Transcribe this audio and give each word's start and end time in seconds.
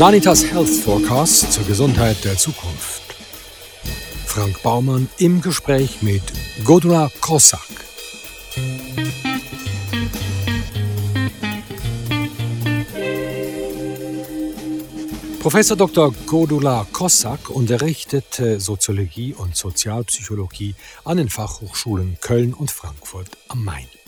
Sanitas 0.00 0.50
Health 0.50 0.70
Forecast 0.70 1.52
zur 1.52 1.66
Gesundheit 1.66 2.24
der 2.24 2.34
Zukunft. 2.34 3.02
Frank 4.24 4.62
Baumann 4.62 5.10
im 5.18 5.42
Gespräch 5.42 6.00
mit 6.00 6.22
Godula 6.64 7.10
Kossak. 7.20 7.60
Professor 15.40 15.76
Dr. 15.76 16.14
Godula 16.24 16.86
Kossak 16.94 17.50
unterrichtet 17.50 18.40
Soziologie 18.56 19.34
und 19.34 19.54
Sozialpsychologie 19.54 20.76
an 21.04 21.18
den 21.18 21.28
Fachhochschulen 21.28 22.16
Köln 22.22 22.54
und 22.54 22.70
Frankfurt 22.70 23.28
am 23.48 23.64
Main. 23.64 23.99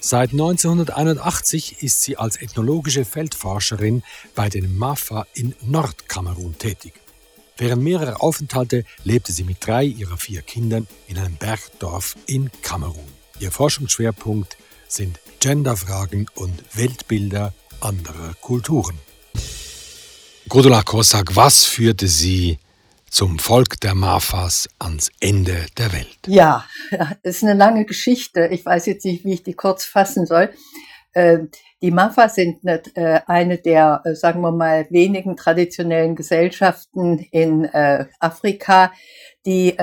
Seit 0.00 0.30
1981 0.30 1.82
ist 1.82 2.02
sie 2.02 2.16
als 2.16 2.40
ethnologische 2.40 3.04
Feldforscherin 3.04 4.02
bei 4.34 4.48
den 4.48 4.78
Mafa 4.78 5.26
in 5.34 5.54
Nordkamerun 5.62 6.56
tätig. 6.56 6.94
Während 7.56 7.82
mehrerer 7.82 8.22
Aufenthalte 8.22 8.84
lebte 9.02 9.32
sie 9.32 9.42
mit 9.42 9.66
drei 9.66 9.84
ihrer 9.84 10.16
vier 10.16 10.42
Kindern 10.42 10.86
in 11.08 11.18
einem 11.18 11.34
Bergdorf 11.34 12.16
in 12.26 12.50
Kamerun. 12.62 13.08
Ihr 13.40 13.50
Forschungsschwerpunkt 13.50 14.56
sind 14.86 15.18
Genderfragen 15.40 16.28
und 16.36 16.62
Weltbilder 16.74 17.52
anderer 17.80 18.34
Kulturen. 18.40 18.98
Gudula 20.48 20.82
Kosak, 20.82 21.34
was 21.34 21.64
führte 21.64 22.06
Sie 22.06 22.58
zum 23.10 23.38
Volk 23.38 23.80
der 23.80 23.94
Mafas 23.94 24.68
ans 24.78 25.10
Ende 25.20 25.66
der 25.76 25.92
Welt? 25.92 26.18
Ja, 26.26 26.64
das 26.90 27.16
ist 27.22 27.42
eine 27.42 27.54
lange 27.54 27.84
Geschichte. 27.84 28.48
Ich 28.50 28.64
weiß 28.64 28.86
jetzt 28.86 29.04
nicht, 29.04 29.24
wie 29.24 29.34
ich 29.34 29.42
die 29.42 29.54
kurz 29.54 29.84
fassen 29.84 30.26
soll. 30.26 30.50
Ähm, 31.14 31.50
die 31.80 31.90
Mafas 31.90 32.34
sind 32.34 32.64
äh, 32.64 33.20
eine 33.26 33.58
der, 33.58 34.02
äh, 34.04 34.14
sagen 34.14 34.40
wir 34.40 34.50
mal, 34.50 34.86
wenigen 34.90 35.36
traditionellen 35.36 36.16
Gesellschaften 36.16 37.18
in 37.30 37.64
äh, 37.64 38.06
Afrika, 38.18 38.92
die 39.46 39.76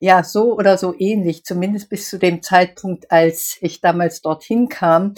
ja 0.00 0.22
so 0.22 0.54
oder 0.54 0.76
so 0.76 0.94
ähnlich, 0.98 1.44
zumindest 1.44 1.88
bis 1.88 2.10
zu 2.10 2.18
dem 2.18 2.42
Zeitpunkt, 2.42 3.10
als 3.10 3.56
ich 3.62 3.80
damals 3.80 4.20
dorthin 4.20 4.68
kam, 4.68 5.14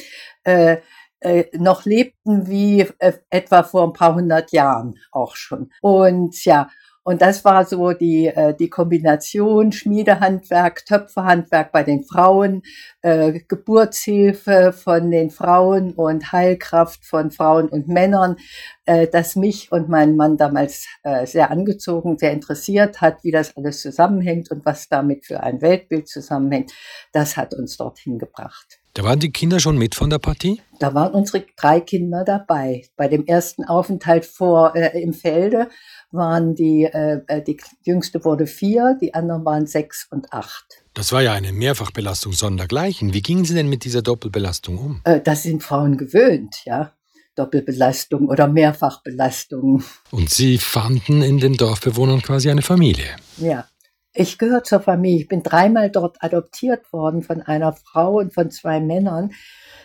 noch 1.54 1.84
lebten 1.86 2.46
wie 2.46 2.86
etwa 3.30 3.62
vor 3.64 3.88
ein 3.88 3.92
paar 3.92 4.14
hundert 4.14 4.52
Jahren 4.52 4.94
auch 5.10 5.34
schon. 5.34 5.72
Und 5.80 6.44
ja, 6.44 6.70
und 7.02 7.22
das 7.22 7.44
war 7.44 7.64
so 7.64 7.92
die, 7.92 8.26
äh, 8.26 8.54
die 8.54 8.68
Kombination 8.68 9.72
Schmiedehandwerk, 9.72 10.84
Töpferhandwerk 10.84 11.72
bei 11.72 11.82
den 11.82 12.04
Frauen, 12.04 12.62
äh, 13.02 13.40
Geburtshilfe 13.48 14.72
von 14.72 15.10
den 15.10 15.30
Frauen 15.30 15.92
und 15.94 16.32
Heilkraft 16.32 17.04
von 17.04 17.30
Frauen 17.30 17.68
und 17.68 17.88
Männern, 17.88 18.36
äh, 18.84 19.06
das 19.06 19.36
mich 19.36 19.72
und 19.72 19.88
meinen 19.88 20.16
Mann 20.16 20.36
damals 20.36 20.86
äh, 21.02 21.26
sehr 21.26 21.50
angezogen, 21.50 22.18
sehr 22.18 22.32
interessiert 22.32 23.00
hat, 23.00 23.24
wie 23.24 23.30
das 23.30 23.56
alles 23.56 23.80
zusammenhängt 23.80 24.50
und 24.50 24.66
was 24.66 24.88
damit 24.88 25.24
für 25.24 25.42
ein 25.42 25.62
Weltbild 25.62 26.08
zusammenhängt. 26.08 26.72
Das 27.12 27.36
hat 27.36 27.54
uns 27.54 27.76
dorthin 27.76 28.18
gebracht. 28.18 28.79
Da 29.00 29.06
waren 29.06 29.18
die 29.18 29.32
Kinder 29.32 29.60
schon 29.60 29.78
mit 29.78 29.94
von 29.94 30.10
der 30.10 30.18
Partie? 30.18 30.60
Da 30.78 30.92
waren 30.92 31.14
unsere 31.14 31.46
drei 31.56 31.80
Kinder 31.80 32.22
dabei. 32.22 32.82
Bei 32.98 33.08
dem 33.08 33.24
ersten 33.24 33.64
Aufenthalt 33.64 34.26
vor 34.26 34.76
äh, 34.76 35.00
im 35.00 35.14
Felde 35.14 35.70
waren 36.10 36.54
die, 36.54 36.84
äh, 36.84 37.22
äh, 37.26 37.42
die 37.42 37.56
jüngste 37.82 38.22
wurde 38.26 38.46
vier, 38.46 38.98
die 39.00 39.14
anderen 39.14 39.42
waren 39.46 39.66
sechs 39.66 40.06
und 40.10 40.34
acht. 40.34 40.66
Das 40.92 41.12
war 41.12 41.22
ja 41.22 41.32
eine 41.32 41.50
Mehrfachbelastung 41.50 42.34
sondergleichen. 42.34 43.14
Wie 43.14 43.22
gingen 43.22 43.46
Sie 43.46 43.54
denn 43.54 43.70
mit 43.70 43.84
dieser 43.84 44.02
Doppelbelastung 44.02 44.76
um? 44.76 45.00
Äh, 45.04 45.22
das 45.22 45.44
sind 45.44 45.62
Frauen 45.62 45.96
gewöhnt, 45.96 46.56
ja. 46.66 46.92
Doppelbelastung 47.36 48.28
oder 48.28 48.48
Mehrfachbelastung. 48.48 49.82
Und 50.10 50.28
Sie 50.28 50.58
fanden 50.58 51.22
in 51.22 51.38
den 51.38 51.54
Dorfbewohnern 51.54 52.20
quasi 52.20 52.50
eine 52.50 52.60
Familie. 52.60 53.16
Ja. 53.38 53.66
Ich 54.12 54.38
gehöre 54.38 54.64
zur 54.64 54.80
Familie. 54.80 55.20
Ich 55.20 55.28
bin 55.28 55.42
dreimal 55.42 55.90
dort 55.90 56.16
adoptiert 56.20 56.92
worden 56.92 57.22
von 57.22 57.42
einer 57.42 57.72
Frau 57.72 58.18
und 58.18 58.34
von 58.34 58.50
zwei 58.50 58.80
Männern. 58.80 59.32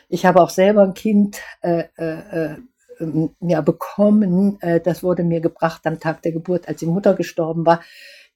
Ich 0.09 0.25
habe 0.25 0.41
auch 0.41 0.49
selber 0.49 0.83
ein 0.83 0.93
Kind 0.93 1.41
äh, 1.61 1.83
äh, 1.97 2.49
äh 2.49 2.55
ja, 3.41 3.61
bekommen. 3.61 4.57
Äh, 4.61 4.79
das 4.79 5.03
wurde 5.03 5.23
mir 5.23 5.41
gebracht 5.41 5.85
am 5.85 5.99
Tag 5.99 6.21
der 6.21 6.31
Geburt, 6.31 6.67
als 6.67 6.79
die 6.79 6.85
Mutter 6.85 7.13
gestorben 7.13 7.65
war. 7.65 7.81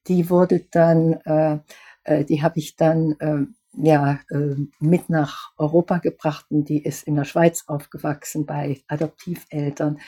Die 0.07 0.29
wurde 0.29 0.65
dann, 0.71 1.13
äh, 1.25 1.59
äh, 2.03 2.25
die 2.25 2.41
habe 2.41 2.59
ich 2.59 2.75
dann 2.75 3.55
ja, 3.77 4.19
mit 4.79 5.09
nach 5.09 5.51
Europa 5.57 5.99
gebracht 5.99 6.47
und 6.49 6.67
die 6.67 6.83
ist 6.83 7.03
in 7.03 7.15
der 7.15 7.23
Schweiz 7.23 7.65
aufgewachsen 7.67 8.47
bei 8.47 8.81
Adoptiveltern. 8.87 9.99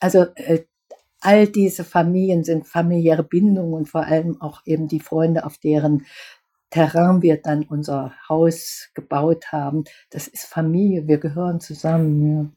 Also 0.00 0.26
all 1.20 1.46
diese 1.46 1.84
Familien 1.84 2.44
sind 2.44 2.66
familiäre 2.66 3.22
Bindungen 3.24 3.74
und 3.74 3.88
vor 3.88 4.04
allem 4.04 4.40
auch 4.40 4.62
eben 4.64 4.88
die 4.88 5.00
Freunde, 5.00 5.44
auf 5.44 5.58
deren 5.58 6.06
Terrain 6.70 7.22
wir 7.22 7.40
dann 7.40 7.64
unser 7.64 8.12
Haus 8.28 8.90
gebaut 8.94 9.52
haben. 9.52 9.84
Das 10.10 10.28
ist 10.28 10.44
Familie, 10.44 11.06
wir 11.06 11.18
gehören 11.18 11.60
zusammen. 11.60 12.36
Ja. 12.36 12.50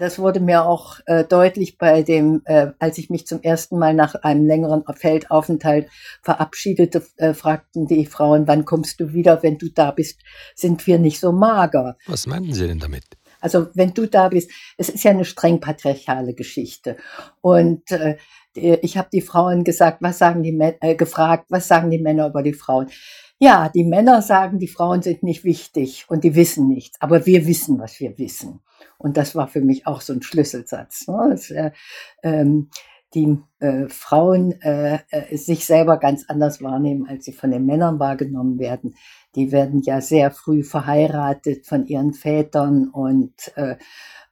Das 0.00 0.20
wurde 0.20 0.38
mir 0.38 0.64
auch 0.64 1.00
äh, 1.06 1.24
deutlich 1.24 1.76
bei 1.76 2.02
dem, 2.02 2.42
äh, 2.44 2.68
als 2.78 2.98
ich 2.98 3.10
mich 3.10 3.26
zum 3.26 3.42
ersten 3.42 3.78
Mal 3.78 3.94
nach 3.94 4.14
einem 4.14 4.46
längeren 4.46 4.84
Feldaufenthalt 4.94 5.88
verabschiedete, 6.22 7.02
äh, 7.16 7.34
fragten 7.34 7.88
die 7.88 8.06
Frauen, 8.06 8.46
wann 8.46 8.64
kommst 8.64 9.00
du 9.00 9.12
wieder, 9.12 9.42
wenn 9.42 9.58
du 9.58 9.68
da 9.70 9.90
bist, 9.90 10.20
sind 10.54 10.86
wir 10.86 11.00
nicht 11.00 11.18
so 11.18 11.32
mager. 11.32 11.96
Was 12.06 12.28
meinten 12.28 12.52
Sie 12.52 12.68
denn 12.68 12.78
damit? 12.78 13.06
Also 13.40 13.68
wenn 13.74 13.94
du 13.94 14.06
da 14.06 14.28
bist, 14.28 14.50
es 14.76 14.88
ist 14.88 15.04
ja 15.04 15.10
eine 15.10 15.24
streng 15.24 15.60
patriarchale 15.60 16.34
Geschichte. 16.34 16.96
Und 17.40 17.90
äh, 17.90 18.16
ich 18.54 18.96
habe 18.96 19.08
die 19.12 19.20
Frauen 19.20 19.64
gesagt, 19.64 19.98
was 20.00 20.18
sagen 20.18 20.42
die 20.42 20.58
äh, 20.58 20.94
gefragt, 20.94 21.46
was 21.48 21.68
sagen 21.68 21.90
die 21.90 21.98
Männer 21.98 22.28
über 22.28 22.42
die 22.42 22.54
Frauen? 22.54 22.88
Ja, 23.38 23.68
die 23.68 23.84
Männer 23.84 24.20
sagen, 24.20 24.58
die 24.58 24.66
Frauen 24.66 25.02
sind 25.02 25.22
nicht 25.22 25.44
wichtig 25.44 26.06
und 26.08 26.24
die 26.24 26.34
wissen 26.34 26.66
nichts, 26.66 27.00
aber 27.00 27.24
wir 27.24 27.46
wissen, 27.46 27.78
was 27.78 28.00
wir 28.00 28.18
wissen. 28.18 28.60
Und 28.96 29.16
das 29.16 29.36
war 29.36 29.46
für 29.46 29.60
mich 29.60 29.86
auch 29.86 30.00
so 30.00 30.12
ein 30.12 30.22
Schlüsselsatz. 30.22 31.06
Ne? 31.06 31.28
Dass, 31.30 31.50
äh, 31.50 31.70
ähm, 32.24 32.70
die 33.14 33.38
äh, 33.60 33.88
Frauen 33.88 34.60
äh, 34.60 34.98
äh, 35.10 35.36
sich 35.36 35.64
selber 35.64 35.96
ganz 35.96 36.26
anders 36.28 36.62
wahrnehmen, 36.62 37.06
als 37.08 37.24
sie 37.24 37.32
von 37.32 37.50
den 37.50 37.64
Männern 37.64 37.98
wahrgenommen 37.98 38.58
werden. 38.58 38.96
Die 39.34 39.50
werden 39.52 39.82
ja 39.82 40.00
sehr 40.00 40.30
früh 40.30 40.62
verheiratet 40.62 41.66
von 41.66 41.86
ihren 41.86 42.12
Vätern 42.12 42.88
und 42.88 43.32
äh, 43.56 43.76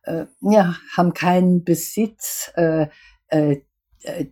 äh, 0.03 0.27
ja, 0.41 0.77
haben 0.97 1.15
keinen 1.15 1.65
Besitz. 1.65 2.53
Äh, 2.57 2.89
äh, 3.29 3.57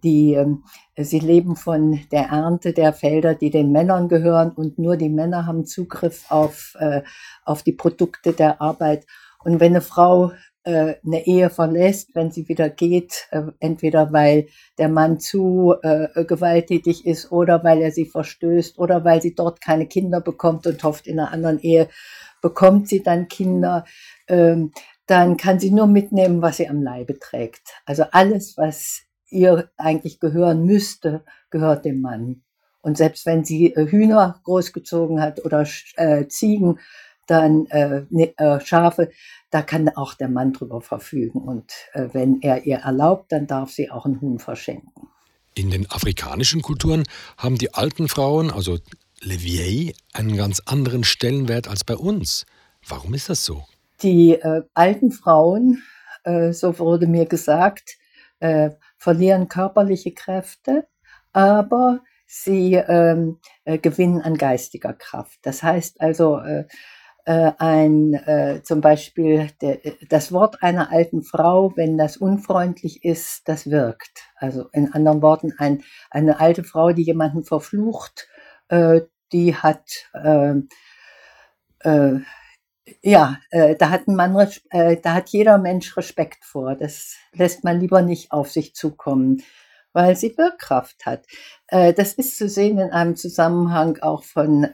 die, 0.02 0.34
äh, 0.34 1.04
sie 1.04 1.18
leben 1.18 1.56
von 1.56 2.00
der 2.12 2.26
Ernte 2.28 2.72
der 2.72 2.92
Felder, 2.92 3.34
die 3.34 3.50
den 3.50 3.72
Männern 3.72 4.08
gehören 4.08 4.52
und 4.52 4.78
nur 4.78 4.96
die 4.96 5.08
Männer 5.08 5.46
haben 5.46 5.66
Zugriff 5.66 6.30
auf, 6.30 6.76
äh, 6.78 7.02
auf 7.44 7.62
die 7.62 7.72
Produkte 7.72 8.32
der 8.32 8.60
Arbeit. 8.60 9.06
Und 9.42 9.60
wenn 9.60 9.72
eine 9.72 9.80
Frau 9.80 10.32
äh, 10.64 10.96
eine 11.04 11.26
Ehe 11.26 11.50
verlässt, 11.50 12.14
wenn 12.14 12.30
sie 12.30 12.48
wieder 12.48 12.68
geht, 12.70 13.28
äh, 13.30 13.42
entweder 13.60 14.12
weil 14.12 14.48
der 14.78 14.88
Mann 14.88 15.20
zu 15.20 15.74
äh, 15.82 16.24
gewalttätig 16.24 17.06
ist 17.06 17.30
oder 17.30 17.62
weil 17.64 17.82
er 17.82 17.92
sie 17.92 18.06
verstößt 18.06 18.78
oder 18.78 19.04
weil 19.04 19.22
sie 19.22 19.34
dort 19.34 19.60
keine 19.60 19.86
Kinder 19.86 20.20
bekommt 20.20 20.66
und 20.66 20.82
hofft, 20.82 21.06
in 21.06 21.20
einer 21.20 21.32
anderen 21.32 21.60
Ehe 21.60 21.88
bekommt 22.40 22.88
sie 22.88 23.02
dann 23.02 23.28
Kinder, 23.28 23.84
ähm, 24.28 24.72
dann 25.06 25.36
kann 25.36 25.60
sie 25.60 25.70
nur 25.70 25.86
mitnehmen, 25.86 26.42
was 26.42 26.56
sie 26.58 26.68
am 26.68 26.82
Leibe 26.82 27.18
trägt. 27.18 27.74
Also 27.84 28.04
alles, 28.10 28.56
was 28.56 29.02
ihr 29.30 29.70
eigentlich 29.76 30.20
gehören 30.20 30.64
müsste, 30.64 31.24
gehört 31.50 31.84
dem 31.84 32.00
Mann. 32.00 32.42
Und 32.80 32.98
selbst 32.98 33.26
wenn 33.26 33.44
sie 33.44 33.74
äh, 33.74 33.86
Hühner 33.86 34.40
großgezogen 34.44 35.20
hat 35.20 35.44
oder 35.44 35.66
äh, 35.96 36.26
Ziegen, 36.28 36.78
dann 37.26 37.66
äh, 37.66 38.04
ne, 38.10 38.36
äh, 38.38 38.60
Schafe, 38.60 39.10
da 39.50 39.62
kann 39.62 39.88
auch 39.88 40.14
der 40.14 40.28
Mann 40.28 40.52
drüber 40.52 40.80
verfügen. 40.80 41.40
Und 41.40 41.72
äh, 41.92 42.08
wenn 42.12 42.40
er 42.42 42.66
ihr 42.66 42.78
erlaubt, 42.78 43.32
dann 43.32 43.46
darf 43.46 43.70
sie 43.70 43.90
auch 43.90 44.06
ein 44.06 44.20
Huhn 44.20 44.38
verschenken. 44.38 45.08
In 45.54 45.70
den 45.70 45.90
afrikanischen 45.90 46.62
Kulturen 46.62 47.04
haben 47.38 47.56
die 47.56 47.74
alten 47.74 48.08
Frauen, 48.08 48.50
also 48.50 48.78
Le 49.20 49.40
Vieille, 49.40 49.94
einen 50.12 50.36
ganz 50.36 50.60
anderen 50.66 51.04
Stellenwert 51.04 51.68
als 51.68 51.84
bei 51.84 51.96
uns. 51.96 52.44
Warum 52.86 53.14
ist 53.14 53.28
das 53.28 53.44
so? 53.44 53.64
Die 54.02 54.32
äh, 54.32 54.62
alten 54.74 55.12
Frauen, 55.12 55.82
äh, 56.24 56.52
so 56.52 56.78
wurde 56.78 57.06
mir 57.06 57.26
gesagt, 57.26 57.96
äh, 58.40 58.70
verlieren 58.98 59.48
körperliche 59.48 60.12
Kräfte, 60.12 60.86
aber 61.32 62.00
sie 62.26 62.74
ähm, 62.74 63.38
äh, 63.64 63.78
gewinnen 63.78 64.20
an 64.20 64.36
geistiger 64.36 64.92
Kraft. 64.92 65.38
Das 65.42 65.62
heißt 65.62 66.00
also, 66.00 66.38
äh, 66.38 66.66
äh, 67.26 67.52
ein 67.58 68.14
äh, 68.14 68.62
zum 68.62 68.80
Beispiel 68.80 69.48
der, 69.62 69.78
das 70.08 70.32
Wort 70.32 70.62
einer 70.62 70.92
alten 70.92 71.22
Frau, 71.22 71.72
wenn 71.76 71.96
das 71.96 72.16
unfreundlich 72.16 73.04
ist, 73.04 73.48
das 73.48 73.70
wirkt. 73.70 74.24
Also 74.36 74.68
in 74.72 74.92
anderen 74.92 75.22
Worten, 75.22 75.54
ein, 75.58 75.82
eine 76.10 76.40
alte 76.40 76.64
Frau, 76.64 76.92
die 76.92 77.02
jemanden 77.02 77.44
verflucht, 77.44 78.28
äh, 78.68 79.02
die 79.32 79.56
hat 79.56 80.10
äh, 80.12 80.54
äh, 81.80 82.20
ja, 83.02 83.38
äh, 83.50 83.76
da 83.76 83.90
hat 83.90 84.06
ein 84.08 84.16
Mann, 84.16 84.36
äh, 84.70 84.98
da 84.98 85.14
hat 85.14 85.30
jeder 85.30 85.58
Mensch 85.58 85.96
Respekt 85.96 86.44
vor. 86.44 86.74
Das 86.74 87.16
lässt 87.32 87.64
man 87.64 87.80
lieber 87.80 88.02
nicht 88.02 88.32
auf 88.32 88.50
sich 88.50 88.74
zukommen, 88.74 89.42
weil 89.92 90.16
sie 90.16 90.36
Wirkkraft 90.36 91.06
hat. 91.06 91.24
Das 91.68 92.14
ist 92.14 92.36
zu 92.36 92.48
sehen 92.48 92.78
in 92.78 92.90
einem 92.90 93.16
Zusammenhang 93.16 93.98
auch 94.02 94.24
von 94.24 94.66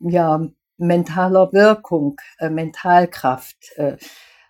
ja, 0.00 0.40
mentaler 0.78 1.52
Wirkung, 1.52 2.20
äh, 2.38 2.50
Mentalkraft. 2.50 3.72
Äh, 3.76 3.96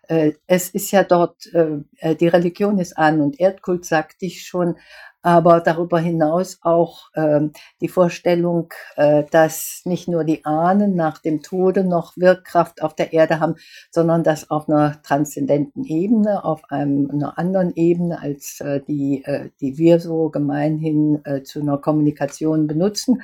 äh, 0.08 0.32
es 0.46 0.70
ist 0.70 0.90
ja 0.90 1.04
dort, 1.04 1.46
äh, 1.54 1.78
äh, 1.98 2.16
die 2.16 2.28
Religion 2.28 2.78
ist 2.78 2.98
An- 2.98 3.20
und 3.20 3.40
Erdkult, 3.40 3.84
sagte 3.84 4.26
ich 4.26 4.46
schon, 4.46 4.76
aber 5.22 5.60
darüber 5.60 6.00
hinaus 6.00 6.58
auch 6.62 7.10
ähm, 7.14 7.52
die 7.80 7.88
Vorstellung, 7.88 8.72
äh, 8.96 9.24
dass 9.30 9.82
nicht 9.84 10.08
nur 10.08 10.24
die 10.24 10.44
Ahnen 10.44 10.96
nach 10.96 11.18
dem 11.18 11.42
Tode 11.42 11.84
noch 11.84 12.16
Wirkkraft 12.16 12.82
auf 12.82 12.94
der 12.94 13.12
Erde 13.12 13.38
haben, 13.38 13.54
sondern 13.90 14.24
dass 14.24 14.50
auf 14.50 14.68
einer 14.68 15.00
transzendenten 15.02 15.84
Ebene, 15.84 16.44
auf 16.44 16.62
einem, 16.70 17.08
einer 17.10 17.38
anderen 17.38 17.72
Ebene, 17.76 18.20
als 18.20 18.60
äh, 18.60 18.80
die, 18.80 19.24
äh, 19.24 19.50
die 19.60 19.78
wir 19.78 20.00
so 20.00 20.28
gemeinhin 20.28 21.24
äh, 21.24 21.42
zu 21.42 21.60
einer 21.60 21.78
Kommunikation 21.78 22.66
benutzen, 22.66 23.22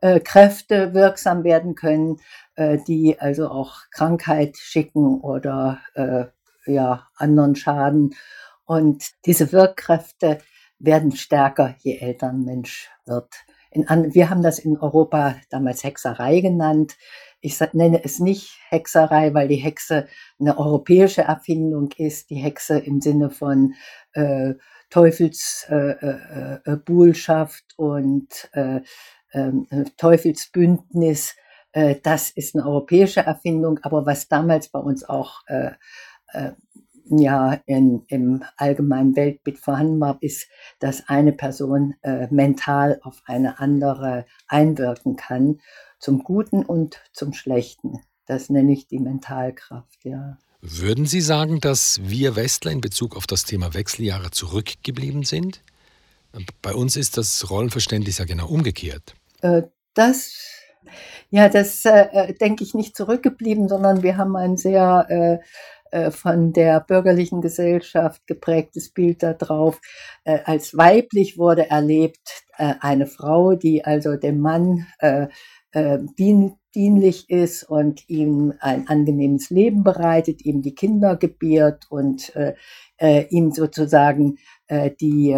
äh, 0.00 0.20
Kräfte 0.20 0.92
wirksam 0.92 1.44
werden 1.44 1.74
können, 1.74 2.18
äh, 2.56 2.78
die 2.86 3.18
also 3.18 3.48
auch 3.48 3.82
Krankheit 3.90 4.56
schicken 4.58 5.20
oder 5.20 5.78
äh, 5.94 6.26
ja, 6.66 7.06
anderen 7.16 7.56
Schaden. 7.56 8.14
Und 8.66 9.12
diese 9.24 9.50
Wirkkräfte 9.52 10.38
werden 10.78 11.12
stärker, 11.12 11.74
je 11.80 11.98
älter 11.98 12.28
ein 12.28 12.44
Mensch 12.44 12.88
wird. 13.06 13.34
In, 13.70 13.86
wir 14.14 14.30
haben 14.30 14.42
das 14.42 14.58
in 14.58 14.78
Europa 14.78 15.36
damals 15.50 15.84
Hexerei 15.84 16.40
genannt. 16.40 16.96
Ich 17.40 17.60
nenne 17.72 18.02
es 18.02 18.18
nicht 18.18 18.58
Hexerei, 18.68 19.32
weil 19.34 19.46
die 19.48 19.56
Hexe 19.56 20.08
eine 20.40 20.58
europäische 20.58 21.22
Erfindung 21.22 21.90
ist. 21.96 22.30
Die 22.30 22.36
Hexe 22.36 22.78
im 22.78 23.00
Sinne 23.00 23.30
von 23.30 23.74
äh, 24.12 24.54
Teufelsbuhlschaft 24.90 27.64
äh, 27.78 27.82
äh, 27.82 27.82
und 27.82 28.50
äh, 28.52 28.80
ähm, 29.32 29.66
Teufelsbündnis 29.96 31.34
äh, 31.72 31.96
das 32.02 32.30
ist 32.30 32.54
eine 32.54 32.66
europäische 32.66 33.20
Erfindung, 33.20 33.78
aber 33.82 34.06
was 34.06 34.28
damals 34.28 34.68
bei 34.68 34.78
uns 34.78 35.08
auch 35.08 35.42
äh, 35.46 35.72
äh, 36.32 36.52
ja 37.10 37.60
in, 37.64 38.02
im 38.08 38.44
allgemeinen 38.56 39.16
Weltbild 39.16 39.58
vorhanden 39.58 39.98
war, 40.00 40.18
ist, 40.20 40.46
dass 40.80 41.08
eine 41.08 41.32
Person 41.32 41.94
äh, 42.02 42.26
mental 42.30 43.00
auf 43.02 43.22
eine 43.24 43.58
andere 43.60 44.26
einwirken 44.46 45.16
kann, 45.16 45.60
zum 45.98 46.22
Guten 46.22 46.64
und 46.64 47.00
zum 47.12 47.32
Schlechten. 47.32 48.00
Das 48.26 48.50
nenne 48.50 48.72
ich 48.72 48.86
die 48.86 48.98
Mentalkraft, 48.98 50.04
ja. 50.04 50.36
Würden 50.60 51.06
Sie 51.06 51.20
sagen, 51.20 51.60
dass 51.60 52.00
wir 52.02 52.36
Westler 52.36 52.72
in 52.72 52.80
Bezug 52.80 53.16
auf 53.16 53.26
das 53.26 53.44
Thema 53.44 53.74
Wechseljahre 53.74 54.30
zurückgeblieben 54.30 55.22
sind? 55.22 55.62
Bei 56.60 56.74
uns 56.74 56.96
ist 56.96 57.16
das 57.16 57.48
Rollenverständnis 57.48 58.18
ja 58.18 58.24
genau 58.24 58.48
umgekehrt. 58.48 59.14
Äh, 59.40 59.62
das 59.94 60.32
ja, 61.30 61.48
das 61.48 61.84
äh, 61.84 62.06
äh, 62.12 62.34
denke 62.34 62.64
ich 62.64 62.74
nicht 62.74 62.96
zurückgeblieben, 62.96 63.68
sondern 63.68 64.02
wir 64.02 64.16
haben 64.16 64.36
ein 64.36 64.56
sehr 64.56 65.06
äh, 65.08 65.38
von 66.10 66.52
der 66.52 66.80
bürgerlichen 66.80 67.40
Gesellschaft 67.40 68.26
geprägtes 68.26 68.90
Bild 68.90 69.22
darauf. 69.22 69.80
Äh, 70.24 70.38
als 70.44 70.76
weiblich 70.76 71.38
wurde 71.38 71.70
erlebt 71.70 72.44
äh, 72.56 72.74
eine 72.80 73.06
Frau, 73.06 73.54
die 73.54 73.84
also 73.84 74.16
dem 74.16 74.40
Mann 74.40 74.86
äh, 74.98 75.28
äh, 75.72 75.98
dien, 76.18 76.54
dienlich 76.74 77.28
ist 77.30 77.64
und 77.64 78.08
ihm 78.08 78.54
ein 78.60 78.88
angenehmes 78.88 79.50
Leben 79.50 79.82
bereitet, 79.84 80.44
ihm 80.44 80.62
die 80.62 80.74
Kinder 80.74 81.16
gebiert 81.16 81.86
und 81.90 82.34
äh, 82.36 82.54
äh, 82.98 83.26
ihm 83.30 83.52
sozusagen 83.52 84.38
äh, 84.66 84.90
die, 85.00 85.30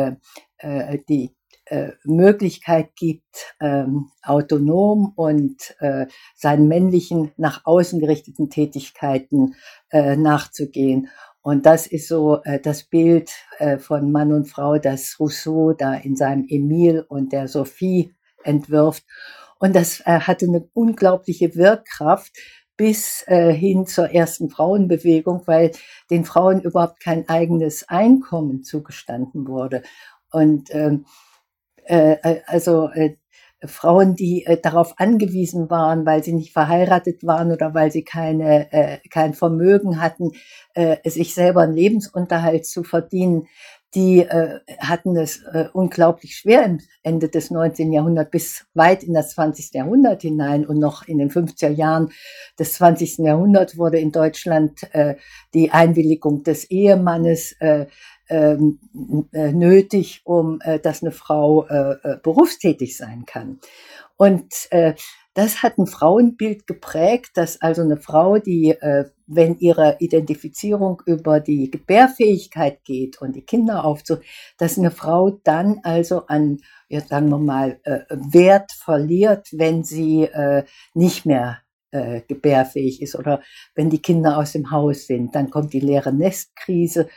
äh, 0.59 0.99
die 1.09 1.35
äh, 1.71 1.93
Möglichkeit 2.05 2.97
gibt, 2.97 3.55
ähm, 3.61 4.11
autonom 4.23 5.13
und 5.15 5.75
äh, 5.79 6.07
seinen 6.35 6.69
männlichen, 6.69 7.33
nach 7.37 7.65
außen 7.65 8.01
gerichteten 8.01 8.51
Tätigkeiten 8.51 9.55
äh, 9.91 10.17
nachzugehen. 10.17 11.09
Und 11.43 11.65
das 11.65 11.87
ist 11.87 12.09
so 12.09 12.43
äh, 12.45 12.61
das 12.61 12.85
Bild 12.85 13.31
äh, 13.59 13.79
von 13.79 14.13
Mann 14.13 14.33
und 14.33 14.47
Frau, 14.47 14.79
das 14.79 15.17
Rousseau 15.19 15.73
da 15.73 15.95
in 15.95 16.17
seinem 16.17 16.45
Emile 16.49 17.07
und 17.07 17.33
der 17.33 17.49
Sophie 17.49 18.15
entwirft. 18.45 19.05
Und 19.59 19.77
das 19.77 20.01
äh, 20.01 20.21
hatte 20.21 20.47
eine 20.47 20.69
unglaubliche 20.75 21.55
Wirkkraft 21.55 22.33
bis 22.77 23.25
äh, 23.27 23.53
hin 23.53 23.87
zur 23.87 24.11
ersten 24.11 24.51
Frauenbewegung, 24.51 25.43
weil 25.47 25.71
den 26.11 26.25
Frauen 26.25 26.63
überhaupt 26.63 26.99
kein 26.99 27.29
eigenes 27.29 27.89
Einkommen 27.89 28.65
zugestanden 28.65 29.47
wurde. 29.47 29.83
Und 30.33 30.75
ähm, 30.75 31.05
äh, 31.87 32.13
äh, 32.23 32.41
also 32.47 32.89
äh, 32.91 33.17
Frauen, 33.65 34.15
die 34.15 34.47
äh, 34.47 34.59
darauf 34.61 34.95
angewiesen 34.99 35.69
waren, 35.69 36.07
weil 36.07 36.25
sie 36.25 36.33
nicht 36.33 36.53
verheiratet 36.53 37.25
waren 37.25 37.53
oder 37.53 37.75
weil 37.75 37.93
sie 37.93 38.05
keine, 38.05 38.73
äh, 38.73 38.99
kein 39.11 39.35
Vermögen 39.35 40.01
hatten, 40.01 40.33
äh, 40.75 40.97
sich 41.09 41.35
selber 41.35 41.63
einen 41.63 41.75
Lebensunterhalt 41.75 42.67
zu 42.67 42.85
verdienen, 42.85 43.47
die 43.95 44.21
äh, 44.21 44.61
hatten 44.79 45.17
es 45.17 45.43
äh, 45.53 45.67
unglaublich 45.73 46.37
schwer 46.37 46.65
im 46.65 46.79
Ende 47.03 47.29
des 47.29 47.51
19. 47.51 47.93
Jahrhunderts 47.93 48.31
bis 48.31 48.67
weit 48.73 49.03
in 49.03 49.15
das 49.15 49.31
20. 49.31 49.75
Jahrhundert 49.75 50.23
hinein 50.23 50.65
und 50.65 50.79
noch 50.79 51.09
in 51.09 51.19
den 51.19 51.31
50er 51.31 51.71
Jahren 51.71 52.11
des 52.59 52.75
20. 52.75 53.19
Jahrhunderts 53.19 53.77
wurde 53.77 53.99
in 53.99 54.13
Deutschland 54.13 54.83
äh, 54.95 55.17
die 55.55 55.73
Einwilligung 55.73 56.45
des 56.45 56.71
Ehemannes 56.71 57.57
äh, 57.59 57.87
nötig, 58.31 60.23
um 60.25 60.61
äh, 60.63 60.79
dass 60.79 61.03
eine 61.03 61.13
Frau 61.13 61.67
äh, 61.67 61.97
äh, 62.03 62.17
berufstätig 62.23 62.97
sein 62.97 63.25
kann. 63.27 63.61
Und 64.17 64.53
äh, 64.71 64.95
das 65.35 65.63
hat 65.63 65.79
ein 65.79 65.87
Frauenbild 65.87 66.67
geprägt, 66.67 67.31
dass 67.35 67.61
also 67.61 67.83
eine 67.83 67.97
Frau, 67.97 68.39
die, 68.39 68.71
äh, 68.71 69.07
wenn 69.27 69.59
ihre 69.59 69.97
Identifizierung 70.01 71.03
über 71.07 71.41
die 71.41 71.71
Gebärfähigkeit 71.71 72.85
geht 72.85 73.21
und 73.23 73.37
die 73.37 73.45
Kinder 73.45 73.85
aufzu, 73.85 74.17
dass 74.59 74.77
eine 74.77 74.91
Frau 74.91 75.41
dann 75.45 75.81
also 75.85 76.27
an, 76.27 76.59
ja, 76.89 77.01
sagen 77.01 77.29
wir 77.31 77.39
mal, 77.39 77.81
äh, 77.85 78.01
Wert 78.11 78.73
verliert, 78.73 79.49
wenn 79.53 79.85
sie 79.85 80.25
äh, 80.25 80.65
nicht 80.95 81.27
mehr 81.27 81.59
äh, 81.93 82.23
gebärfähig 82.27 83.01
ist 83.01 83.15
oder 83.15 83.41
wenn 83.75 83.89
die 83.89 84.03
Kinder 84.03 84.37
aus 84.37 84.53
dem 84.53 84.71
Haus 84.71 85.07
sind. 85.07 85.35
Dann 85.35 85.51
kommt 85.51 85.73
die 85.73 85.81
leere 85.81 86.13
Nestkrise 86.13 87.09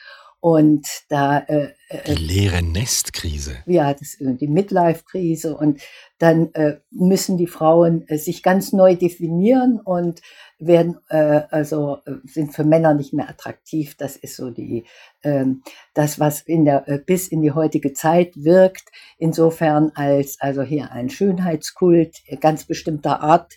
und 0.44 0.86
da 1.08 1.40
äh, 1.40 1.70
äh, 1.88 2.16
die 2.16 2.22
leere 2.22 2.62
Nestkrise. 2.62 3.64
Ja, 3.66 3.94
das 3.94 4.16
ist 4.16 4.42
die 4.42 4.48
Midlife-Krise 4.50 5.56
und 5.56 5.80
dann 6.18 6.54
äh, 6.54 6.80
müssen 6.92 7.38
die 7.38 7.48
Frauen 7.48 8.06
äh, 8.10 8.18
sich 8.18 8.44
ganz 8.44 8.74
neu 8.74 8.98
definieren 8.98 9.80
und 9.80 10.22
werden 10.66 10.98
äh, 11.10 11.42
also 11.50 11.98
äh, 12.06 12.14
sind 12.26 12.54
für 12.54 12.64
Männer 12.64 12.94
nicht 12.94 13.14
mehr 13.14 13.30
attraktiv. 13.30 13.96
Das 13.98 14.16
ist 14.16 14.36
so 14.36 14.50
die 14.50 14.86
ähm, 15.24 15.64
das 15.94 16.20
was 16.20 16.42
in 16.42 16.66
der 16.66 16.88
äh, 16.88 17.00
bis 17.00 17.28
in 17.28 17.42
die 17.42 17.52
heutige 17.52 17.94
Zeit 17.94 18.34
wirkt. 18.36 18.90
Insofern 19.18 19.92
als 19.96 20.38
also 20.40 20.62
hier 20.62 20.92
ein 20.92 21.10
Schönheitskult 21.10 22.22
ganz 22.40 22.66
bestimmter 22.66 23.22
Art 23.22 23.54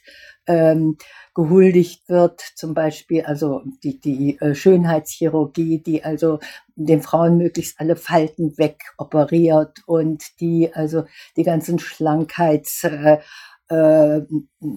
ähm, 0.47 0.97
gehuldigt 1.35 2.09
wird, 2.09 2.41
zum 2.55 2.73
Beispiel 2.73 3.23
also 3.23 3.63
die, 3.83 4.01
die 4.01 4.41
äh, 4.41 4.55
Schönheitschirurgie, 4.55 5.83
die 5.83 6.03
also 6.05 6.39
den 6.77 7.03
Frauen 7.03 7.37
möglichst 7.37 7.79
alle 7.81 7.97
Falten 7.97 8.57
wegoperiert 8.57 9.81
und 9.87 10.41
die 10.41 10.73
also 10.73 11.05
die 11.37 11.43
ganzen 11.43 11.79
Schlankheitsempfehlungen 11.79 13.21
äh, 13.69 14.21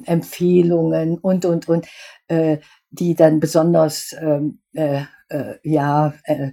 Empfehlungen 0.05 1.17
und 1.17 1.45
und 1.45 1.67
und 1.69 1.87
äh, 2.27 2.59
die 2.89 3.15
dann 3.15 3.39
besonders 3.39 4.15
ähm, 4.19 4.61
äh, 4.73 5.03
äh, 5.29 5.55
ja 5.63 6.13
äh, 6.23 6.51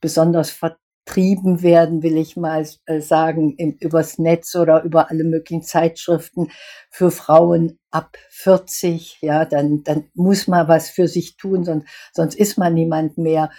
besonders 0.00 0.50
vertrieben 0.50 1.62
werden, 1.62 2.02
will 2.02 2.16
ich 2.16 2.36
mal 2.36 2.66
äh, 2.86 3.00
sagen, 3.00 3.54
im, 3.56 3.76
übers 3.80 4.18
Netz 4.18 4.54
oder 4.54 4.82
über 4.84 5.10
alle 5.10 5.24
möglichen 5.24 5.62
Zeitschriften 5.62 6.50
für 6.90 7.10
Frauen 7.10 7.78
ab 7.90 8.16
40. 8.30 9.18
Ja, 9.22 9.44
dann, 9.44 9.82
dann 9.84 10.04
muss 10.14 10.46
man 10.48 10.68
was 10.68 10.90
für 10.90 11.08
sich 11.08 11.36
tun, 11.36 11.64
sonst, 11.64 11.86
sonst 12.12 12.34
ist 12.34 12.58
man 12.58 12.74
niemand 12.74 13.18
mehr. 13.18 13.50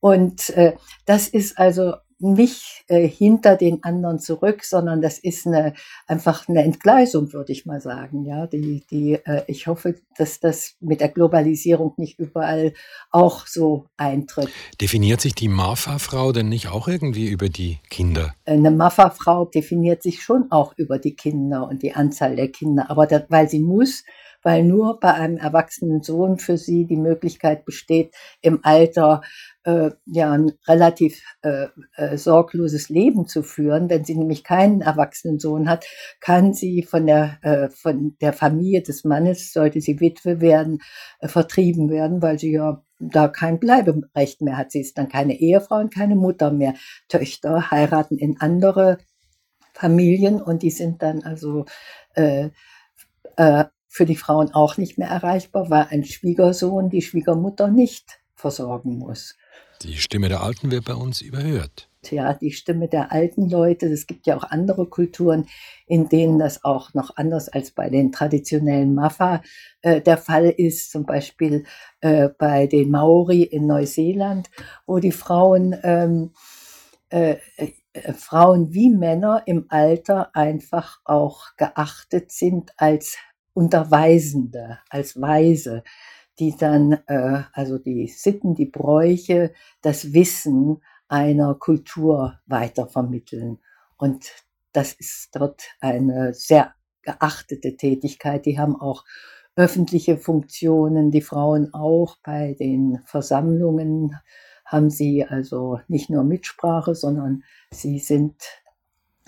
Und 0.00 0.50
äh, 0.50 0.76
das 1.06 1.28
ist 1.28 1.58
also 1.58 1.94
nicht 2.20 2.84
äh, 2.88 3.06
hinter 3.06 3.56
den 3.56 3.82
anderen 3.84 4.18
zurück, 4.18 4.64
sondern 4.64 5.00
das 5.00 5.18
ist 5.18 5.46
eine, 5.46 5.74
einfach 6.06 6.48
eine 6.48 6.62
Entgleisung, 6.62 7.32
würde 7.32 7.52
ich 7.52 7.66
mal 7.66 7.80
sagen. 7.80 8.24
Ja, 8.24 8.46
die, 8.46 8.84
die, 8.90 9.14
äh, 9.14 9.42
ich 9.46 9.66
hoffe, 9.66 9.94
dass 10.16 10.40
das 10.40 10.74
mit 10.80 11.00
der 11.00 11.08
Globalisierung 11.08 11.94
nicht 11.96 12.18
überall 12.18 12.72
auch 13.10 13.46
so 13.46 13.86
eintritt. 13.96 14.48
Definiert 14.80 15.20
sich 15.20 15.34
die 15.34 15.48
Mafa-Frau 15.48 16.32
denn 16.32 16.48
nicht 16.48 16.68
auch 16.68 16.88
irgendwie 16.88 17.28
über 17.28 17.48
die 17.48 17.78
Kinder? 17.88 18.34
Eine 18.44 18.70
Mafa-Frau 18.70 19.44
definiert 19.46 20.02
sich 20.02 20.22
schon 20.22 20.50
auch 20.50 20.74
über 20.76 20.98
die 20.98 21.14
Kinder 21.14 21.68
und 21.68 21.82
die 21.82 21.94
Anzahl 21.94 22.36
der 22.36 22.48
Kinder, 22.48 22.90
aber 22.90 23.06
das, 23.06 23.24
weil 23.28 23.48
sie 23.48 23.60
muss, 23.60 24.04
weil 24.42 24.64
nur 24.64 25.00
bei 25.00 25.14
einem 25.14 25.36
erwachsenen 25.36 26.02
Sohn 26.02 26.38
für 26.38 26.56
sie 26.56 26.86
die 26.86 26.96
Möglichkeit 26.96 27.64
besteht, 27.64 28.14
im 28.40 28.60
Alter 28.62 29.22
äh, 29.64 29.90
ja 30.06 30.32
ein 30.32 30.52
relativ 30.66 31.22
äh, 31.42 31.66
äh, 31.96 32.16
sorgloses 32.16 32.88
Leben 32.88 33.26
zu 33.26 33.42
führen. 33.42 33.90
Wenn 33.90 34.04
sie 34.04 34.16
nämlich 34.16 34.44
keinen 34.44 34.80
erwachsenen 34.80 35.38
Sohn 35.38 35.68
hat, 35.68 35.86
kann 36.20 36.52
sie 36.54 36.82
von 36.82 37.06
der 37.06 37.38
äh, 37.42 37.68
von 37.70 38.16
der 38.20 38.32
Familie 38.32 38.82
des 38.82 39.04
Mannes, 39.04 39.52
sollte 39.52 39.80
sie 39.80 40.00
Witwe 40.00 40.40
werden, 40.40 40.78
äh, 41.20 41.28
vertrieben 41.28 41.90
werden, 41.90 42.22
weil 42.22 42.38
sie 42.38 42.52
ja 42.52 42.82
da 43.00 43.28
kein 43.28 43.58
Bleiberecht 43.60 44.40
mehr 44.40 44.56
hat. 44.56 44.72
Sie 44.72 44.80
ist 44.80 44.98
dann 44.98 45.08
keine 45.08 45.38
Ehefrau 45.38 45.78
und 45.78 45.94
keine 45.94 46.16
Mutter 46.16 46.50
mehr. 46.50 46.74
Töchter 47.08 47.70
heiraten 47.70 48.18
in 48.18 48.40
andere 48.40 48.98
Familien 49.74 50.42
und 50.42 50.62
die 50.62 50.70
sind 50.70 51.02
dann 51.02 51.22
also 51.22 51.64
äh, 52.14 52.50
äh, 53.36 53.64
für 53.98 54.06
die 54.06 54.16
Frauen 54.16 54.54
auch 54.54 54.76
nicht 54.76 54.96
mehr 54.96 55.08
erreichbar, 55.08 55.70
weil 55.70 55.88
ein 55.90 56.04
Schwiegersohn 56.04 56.88
die 56.88 57.02
Schwiegermutter 57.02 57.66
nicht 57.66 58.20
versorgen 58.36 58.96
muss. 58.96 59.36
Die 59.82 59.96
Stimme 59.96 60.28
der 60.28 60.40
Alten 60.40 60.70
wird 60.70 60.84
bei 60.84 60.94
uns 60.94 61.20
überhört. 61.20 61.88
Ja, 62.08 62.32
die 62.32 62.52
Stimme 62.52 62.86
der 62.86 63.10
alten 63.10 63.50
Leute. 63.50 63.86
Es 63.86 64.06
gibt 64.06 64.28
ja 64.28 64.36
auch 64.36 64.44
andere 64.44 64.86
Kulturen, 64.86 65.46
in 65.88 66.08
denen 66.08 66.38
das 66.38 66.64
auch 66.64 66.94
noch 66.94 67.16
anders 67.16 67.48
als 67.48 67.72
bei 67.72 67.90
den 67.90 68.12
traditionellen 68.12 68.94
Mafa 68.94 69.42
äh, 69.82 70.00
der 70.00 70.16
Fall 70.16 70.46
ist. 70.48 70.92
Zum 70.92 71.04
Beispiel 71.04 71.64
äh, 72.00 72.28
bei 72.38 72.68
den 72.68 72.90
Maori 72.92 73.42
in 73.42 73.66
Neuseeland, 73.66 74.48
wo 74.86 75.00
die 75.00 75.12
Frauen 75.12 75.76
ähm, 75.82 76.30
äh, 77.10 77.38
äh, 77.56 77.72
Frauen 78.12 78.72
wie 78.74 78.90
Männer 78.90 79.42
im 79.46 79.66
Alter 79.70 80.34
einfach 80.34 81.00
auch 81.04 81.56
geachtet 81.56 82.30
sind 82.30 82.72
als 82.76 83.16
Unterweisende, 83.54 84.78
als 84.88 85.20
Weise, 85.20 85.82
die 86.38 86.56
dann 86.56 86.92
äh, 87.06 87.42
also 87.52 87.78
die 87.78 88.06
Sitten, 88.06 88.54
die 88.54 88.66
Bräuche, 88.66 89.52
das 89.82 90.12
Wissen 90.12 90.82
einer 91.08 91.54
Kultur 91.54 92.38
weitervermitteln. 92.46 93.58
Und 93.96 94.30
das 94.72 94.92
ist 94.92 95.30
dort 95.34 95.62
eine 95.80 96.34
sehr 96.34 96.74
geachtete 97.02 97.76
Tätigkeit. 97.76 98.46
Die 98.46 98.58
haben 98.58 98.80
auch 98.80 99.04
öffentliche 99.56 100.18
Funktionen, 100.18 101.10
die 101.10 101.22
Frauen 101.22 101.74
auch 101.74 102.16
bei 102.22 102.54
den 102.58 103.00
Versammlungen 103.06 104.16
haben 104.64 104.90
sie 104.90 105.24
also 105.24 105.80
nicht 105.88 106.10
nur 106.10 106.22
Mitsprache, 106.22 106.94
sondern 106.94 107.42
sie 107.72 107.98
sind 107.98 108.36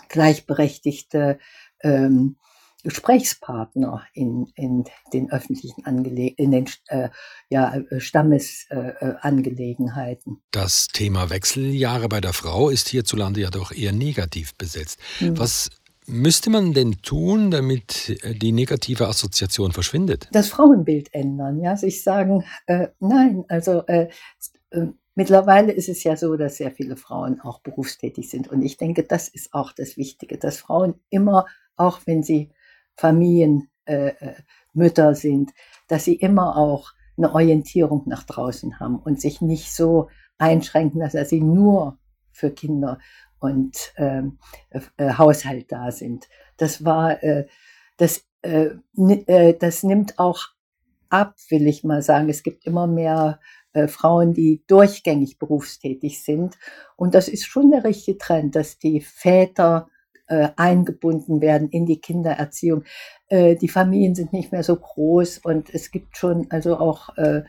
gleichberechtigte 0.08 1.38
ähm, 1.82 2.36
Gesprächspartner 2.82 4.02
in, 4.12 4.50
in 4.54 4.84
den 5.12 5.30
öffentlichen 5.30 5.84
Angele 5.84 6.28
in 6.28 6.50
den 6.50 6.66
äh, 6.88 7.10
ja, 7.48 7.80
Stammesangelegenheiten. 7.98 10.32
Äh, 10.34 10.38
das 10.50 10.88
Thema 10.88 11.30
Wechseljahre 11.30 12.08
bei 12.08 12.20
der 12.20 12.32
Frau 12.32 12.70
ist 12.70 12.88
hierzulande 12.88 13.40
ja 13.40 13.50
doch 13.50 13.70
eher 13.72 13.92
negativ 13.92 14.54
besetzt. 14.54 14.98
Mhm. 15.20 15.38
Was 15.38 15.70
müsste 16.06 16.50
man 16.50 16.72
denn 16.72 17.02
tun, 17.02 17.50
damit 17.50 18.18
äh, 18.22 18.34
die 18.34 18.52
negative 18.52 19.08
Assoziation 19.08 19.72
verschwindet? 19.72 20.28
Das 20.32 20.48
Frauenbild 20.48 21.12
ändern, 21.12 21.60
ja, 21.60 21.76
sich 21.76 22.02
sagen, 22.02 22.44
äh, 22.66 22.88
nein, 22.98 23.44
also 23.48 23.84
äh, 23.86 24.08
äh 24.70 24.86
Mittlerweile 25.16 25.72
ist 25.72 25.88
es 25.88 26.04
ja 26.04 26.16
so, 26.16 26.36
dass 26.36 26.56
sehr 26.56 26.70
viele 26.70 26.96
Frauen 26.96 27.40
auch 27.40 27.60
berufstätig 27.60 28.30
sind. 28.30 28.48
Und 28.48 28.62
ich 28.62 28.78
denke, 28.78 29.02
das 29.02 29.28
ist 29.28 29.52
auch 29.52 29.72
das 29.72 29.98
Wichtige, 29.98 30.38
dass 30.38 30.58
Frauen 30.58 30.94
immer, 31.10 31.46
auch 31.76 32.00
wenn 32.06 32.22
sie 32.22 32.52
Familienmütter 33.00 33.68
äh, 33.86 35.10
äh 35.10 35.14
sind, 35.14 35.52
dass 35.88 36.04
sie 36.04 36.14
immer 36.14 36.56
auch 36.56 36.92
eine 37.16 37.34
Orientierung 37.34 38.02
nach 38.06 38.24
draußen 38.24 38.78
haben 38.78 38.98
und 38.98 39.20
sich 39.20 39.40
nicht 39.40 39.74
so 39.74 40.08
einschränken, 40.38 41.00
dass 41.00 41.28
sie 41.28 41.40
nur 41.40 41.98
für 42.30 42.50
Kinder 42.50 42.98
und 43.38 43.92
ähm, 43.96 44.38
äh, 44.70 45.12
Haushalt 45.14 45.72
da 45.72 45.90
sind. 45.90 46.28
Das 46.56 46.84
war, 46.84 47.22
äh, 47.22 47.46
das, 47.96 48.24
äh, 48.42 48.70
äh, 48.96 49.54
das 49.58 49.82
nimmt 49.82 50.18
auch 50.18 50.48
ab, 51.08 51.36
will 51.48 51.66
ich 51.66 51.84
mal 51.84 52.02
sagen. 52.02 52.28
Es 52.28 52.42
gibt 52.42 52.66
immer 52.66 52.86
mehr 52.86 53.40
äh, 53.72 53.88
Frauen, 53.88 54.32
die 54.34 54.62
durchgängig 54.66 55.38
berufstätig 55.38 56.22
sind. 56.22 56.58
Und 56.96 57.14
das 57.14 57.28
ist 57.28 57.46
schon 57.46 57.70
der 57.70 57.84
richtige 57.84 58.18
Trend, 58.18 58.56
dass 58.56 58.78
die 58.78 59.00
Väter 59.00 59.88
äh, 60.30 60.48
eingebunden 60.56 61.40
werden 61.40 61.68
in 61.68 61.84
die 61.84 62.00
Kindererziehung. 62.00 62.84
Äh, 63.28 63.56
die 63.56 63.68
Familien 63.68 64.14
sind 64.14 64.32
nicht 64.32 64.52
mehr 64.52 64.62
so 64.62 64.76
groß 64.76 65.38
und 65.38 65.74
es 65.74 65.90
gibt 65.90 66.16
schon 66.16 66.46
also 66.50 66.78
auch 66.78 67.16
äh, 67.18 67.42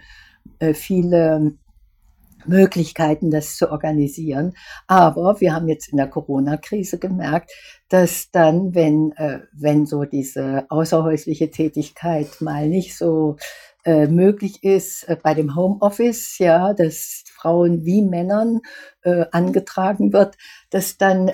äh 0.59 0.73
viele 0.73 1.53
Möglichkeiten, 2.45 3.31
das 3.31 3.55
zu 3.55 3.71
organisieren. 3.71 4.53
Aber 4.87 5.39
wir 5.39 5.53
haben 5.53 5.67
jetzt 5.67 5.89
in 5.89 5.97
der 5.97 6.07
Corona-Krise 6.07 6.97
gemerkt, 6.97 7.51
dass 7.89 8.31
dann, 8.31 8.73
wenn, 8.73 9.11
äh, 9.13 9.41
wenn 9.53 9.85
so 9.85 10.05
diese 10.05 10.65
außerhäusliche 10.69 11.51
Tätigkeit 11.51 12.41
mal 12.41 12.67
nicht 12.67 12.97
so 12.97 13.37
äh, 13.83 14.07
möglich 14.07 14.63
ist 14.63 15.07
äh, 15.09 15.17
bei 15.21 15.33
dem 15.33 15.55
Homeoffice, 15.55 16.37
ja, 16.37 16.73
dass 16.73 17.23
Frauen 17.33 17.85
wie 17.85 18.01
Männern 18.01 18.61
äh, 19.03 19.25
angetragen 19.31 20.13
wird, 20.13 20.37
dass 20.69 20.97
dann 20.97 21.31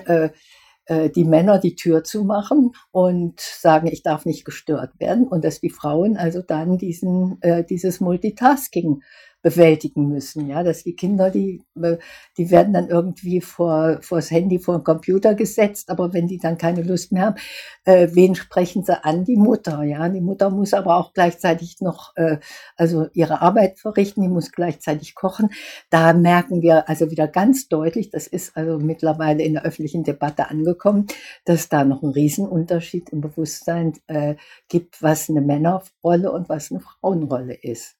äh, 0.88 1.10
die 1.10 1.24
Männer 1.24 1.58
die 1.58 1.76
Tür 1.76 2.02
zumachen 2.02 2.72
und 2.90 3.38
sagen, 3.40 3.86
ich 3.86 4.02
darf 4.02 4.24
nicht 4.24 4.44
gestört 4.44 4.98
werden. 4.98 5.28
Und 5.28 5.44
dass 5.44 5.60
die 5.60 5.70
Frauen 5.70 6.16
also 6.16 6.42
dann 6.42 6.78
diesen, 6.78 7.38
äh, 7.42 7.64
dieses 7.64 8.00
Multitasking 8.00 9.02
bewältigen 9.42 10.08
müssen. 10.08 10.48
Ja, 10.48 10.62
dass 10.62 10.82
die 10.82 10.96
Kinder, 10.96 11.30
die, 11.30 11.62
äh, 11.80 11.98
die 12.36 12.50
werden 12.50 12.72
dann 12.72 12.88
irgendwie 12.88 13.40
vor, 13.40 13.98
vor 14.02 14.18
das 14.18 14.30
Handy, 14.30 14.58
vor 14.58 14.78
den 14.78 14.84
Computer 14.84 15.34
gesetzt, 15.34 15.90
aber 15.90 16.12
wenn 16.12 16.26
die 16.26 16.38
dann 16.38 16.58
keine 16.58 16.82
Lust 16.82 17.12
mehr 17.12 17.26
haben, 17.26 17.36
äh, 17.84 18.08
wen 18.12 18.34
sprechen 18.34 18.82
sie 18.84 19.02
an? 19.04 19.24
Die 19.24 19.36
Mutter. 19.36 19.82
Ja, 19.84 20.08
die 20.08 20.20
Mutter 20.20 20.50
muss 20.50 20.74
aber 20.74 20.96
auch 20.96 21.12
gleichzeitig 21.12 21.80
noch, 21.80 22.16
äh, 22.16 22.38
also 22.76 23.06
ihre 23.12 23.40
Arbeit 23.42 23.78
verrichten, 23.78 24.22
die 24.22 24.28
muss 24.28 24.52
gleichzeitig 24.52 25.14
kochen. 25.14 25.50
Da 25.90 26.12
merken 26.12 26.62
wir 26.62 26.88
also 26.88 27.10
wieder 27.10 27.28
ganz 27.28 27.68
deutlich, 27.68 28.10
das 28.10 28.26
ist 28.26 28.56
also 28.56 28.78
mittlerweile 28.78 29.42
in 29.44 29.54
der 29.54 29.64
öffentlichen 29.64 30.04
Debatte 30.04 30.50
angekommen, 30.50 31.06
dass 31.44 31.68
da 31.68 31.84
noch 31.84 32.02
ein 32.02 32.10
Riesenunterschied 32.10 33.10
im 33.10 33.20
Bewusstsein 33.20 33.92
äh, 34.08 34.36
gibt, 34.68 35.02
was 35.02 35.28
eine 35.30 35.40
Männerrolle 35.40 36.32
und 36.32 36.48
was 36.48 36.70
eine 36.70 36.80
Frauenrolle 36.80 37.54
ist. 37.54 37.97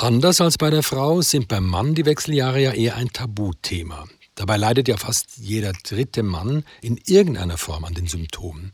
Anders 0.00 0.40
als 0.40 0.56
bei 0.56 0.70
der 0.70 0.82
Frau 0.82 1.20
sind 1.20 1.46
beim 1.48 1.66
Mann 1.66 1.94
die 1.94 2.06
Wechseljahre 2.06 2.58
ja 2.58 2.72
eher 2.72 2.96
ein 2.96 3.12
Tabuthema. 3.12 4.06
Dabei 4.34 4.56
leidet 4.56 4.88
ja 4.88 4.96
fast 4.96 5.36
jeder 5.36 5.74
dritte 5.74 6.22
Mann 6.22 6.64
in 6.80 6.98
irgendeiner 7.04 7.58
Form 7.58 7.84
an 7.84 7.92
den 7.92 8.06
Symptomen. 8.06 8.72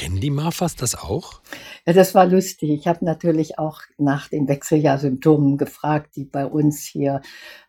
Kennen 0.00 0.18
die 0.18 0.30
Mafas 0.30 0.76
das 0.76 0.94
auch? 0.94 1.42
Ja, 1.84 1.92
das 1.92 2.14
war 2.14 2.24
lustig. 2.24 2.70
Ich 2.70 2.86
habe 2.86 3.04
natürlich 3.04 3.58
auch 3.58 3.82
nach 3.98 4.28
den 4.28 4.48
Wechseljahrsymptomen 4.48 5.58
gefragt, 5.58 6.16
die 6.16 6.24
bei 6.24 6.46
uns 6.46 6.86
hier 6.86 7.20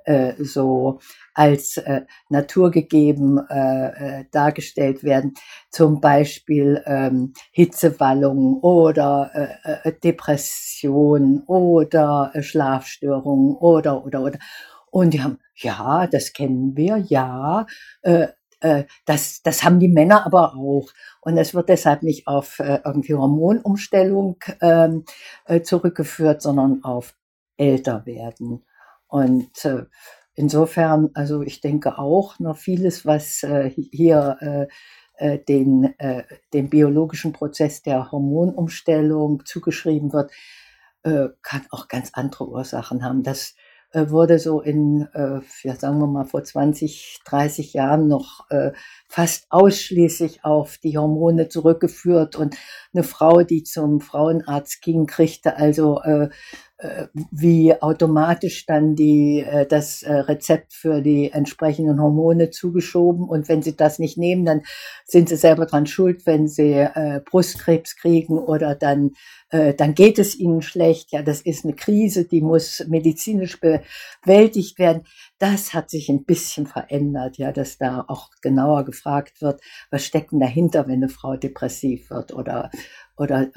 äh, 0.05 0.41
so 0.41 0.99
als 1.33 1.75
äh, 1.75 2.03
naturgegeben 2.29 3.37
äh, 3.49 4.19
äh, 4.19 4.25
dargestellt 4.31 5.03
werden. 5.03 5.33
Zum 5.71 5.99
Beispiel 5.99 6.81
ähm, 6.85 7.33
Hitzewallungen 7.51 8.61
oder 8.61 9.59
äh, 9.65 9.89
äh 9.89 9.93
Depression 10.01 11.43
oder 11.47 12.31
äh, 12.33 12.43
Schlafstörungen 12.43 13.57
oder, 13.57 14.05
oder, 14.05 14.21
oder. 14.21 14.39
Und 14.89 15.13
die 15.13 15.21
haben, 15.21 15.39
ja, 15.55 16.07
das 16.07 16.31
kennen 16.31 16.77
wir, 16.77 16.95
ja. 16.95 17.65
Äh, 18.03 18.27
äh, 18.61 18.85
das, 19.05 19.41
das 19.43 19.63
haben 19.63 19.79
die 19.79 19.87
Männer 19.87 20.25
aber 20.25 20.55
auch. 20.55 20.89
Und 21.21 21.37
es 21.37 21.53
wird 21.53 21.69
deshalb 21.69 22.03
nicht 22.03 22.27
auf 22.27 22.59
äh, 22.59 22.79
irgendwie 22.85 23.13
Hormonumstellung 23.13 24.37
ähm, 24.61 25.05
äh, 25.45 25.61
zurückgeführt, 25.61 26.41
sondern 26.41 26.83
auf 26.83 27.15
älter 27.57 28.05
werden. 28.05 28.65
Und 29.07 29.65
äh, 29.65 29.85
insofern, 30.35 31.09
also 31.13 31.41
ich 31.41 31.61
denke 31.61 31.97
auch 31.99 32.39
noch 32.39 32.57
vieles, 32.57 33.05
was 33.05 33.43
äh, 33.43 33.69
hier 33.69 34.37
äh, 34.39 34.67
äh 35.17 35.39
den, 35.43 35.93
äh, 35.99 36.23
dem 36.53 36.69
biologischen 36.69 37.33
Prozess 37.33 37.81
der 37.83 38.11
Hormonumstellung 38.11 39.45
zugeschrieben 39.45 40.13
wird, 40.13 40.31
äh, 41.03 41.29
kann 41.41 41.65
auch 41.71 41.87
ganz 41.87 42.11
andere 42.13 42.47
Ursachen 42.47 43.03
haben. 43.03 43.23
Das 43.23 43.55
wurde 43.93 44.39
so 44.39 44.61
in, 44.61 45.07
äh, 45.13 45.39
ja, 45.63 45.75
sagen 45.75 45.99
wir 45.99 46.07
mal, 46.07 46.25
vor 46.25 46.43
20, 46.43 47.19
30 47.25 47.73
Jahren 47.73 48.07
noch 48.07 48.49
äh, 48.49 48.71
fast 49.07 49.47
ausschließlich 49.49 50.45
auf 50.45 50.77
die 50.77 50.97
Hormone 50.97 51.49
zurückgeführt. 51.49 52.35
Und 52.35 52.55
eine 52.93 53.03
Frau, 53.03 53.43
die 53.43 53.63
zum 53.63 53.99
Frauenarzt 53.99 54.81
ging, 54.81 55.05
kriegte 55.05 55.57
also 55.57 56.01
äh, 56.03 56.21
äh, 56.21 56.29
wie 57.29 57.79
automatisch 57.79 58.65
dann 58.65 58.95
die, 58.95 59.41
äh, 59.41 59.67
das 59.67 60.01
äh, 60.01 60.13
Rezept 60.13 60.73
für 60.73 61.01
die 61.01 61.31
entsprechenden 61.31 62.01
Hormone 62.01 62.49
zugeschoben. 62.49 63.27
Und 63.27 63.47
wenn 63.49 63.61
sie 63.61 63.75
das 63.75 63.99
nicht 63.99 64.17
nehmen, 64.17 64.45
dann 64.45 64.61
sind 65.05 65.29
sie 65.29 65.35
selber 65.35 65.65
dran 65.65 65.85
schuld, 65.85 66.25
wenn 66.25 66.47
sie 66.47 66.71
äh, 66.71 67.21
Brustkrebs 67.23 67.95
kriegen 67.95 68.37
oder 68.37 68.75
dann, 68.75 69.11
dann 69.51 69.95
geht 69.95 70.17
es 70.17 70.39
ihnen 70.39 70.61
schlecht. 70.61 71.11
Ja, 71.11 71.23
das 71.23 71.41
ist 71.41 71.65
eine 71.65 71.73
Krise, 71.73 72.23
die 72.23 72.39
muss 72.39 72.85
medizinisch 72.87 73.59
bewältigt 73.59 74.79
werden. 74.79 75.03
Das 75.39 75.73
hat 75.73 75.89
sich 75.89 76.07
ein 76.07 76.23
bisschen 76.23 76.67
verändert, 76.67 77.37
ja, 77.37 77.51
dass 77.51 77.77
da 77.77 78.05
auch 78.07 78.29
genauer 78.41 78.85
gefragt 78.85 79.41
wird, 79.41 79.59
was 79.89 80.05
steckt 80.05 80.31
denn 80.31 80.39
dahinter, 80.39 80.87
wenn 80.87 81.03
eine 81.03 81.09
Frau 81.09 81.35
depressiv 81.35 82.11
wird 82.11 82.33
oder, 82.33 82.71
oder 83.17 83.49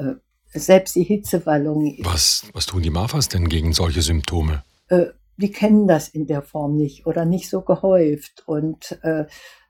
selbst 0.54 0.94
die 0.94 1.04
Hitzewallung. 1.04 1.98
Was, 2.02 2.44
was 2.52 2.66
tun 2.66 2.82
die 2.82 2.90
Mafas 2.90 3.28
denn 3.28 3.48
gegen 3.48 3.72
solche 3.72 4.02
Symptome? 4.02 4.62
Äh, 4.88 5.06
die 5.36 5.50
kennen 5.50 5.88
das 5.88 6.08
in 6.08 6.26
der 6.26 6.42
Form 6.42 6.76
nicht 6.76 7.06
oder 7.06 7.24
nicht 7.24 7.50
so 7.50 7.62
gehäuft. 7.62 8.44
Und 8.46 8.98
äh, 9.02 9.26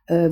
äh, 0.06 0.30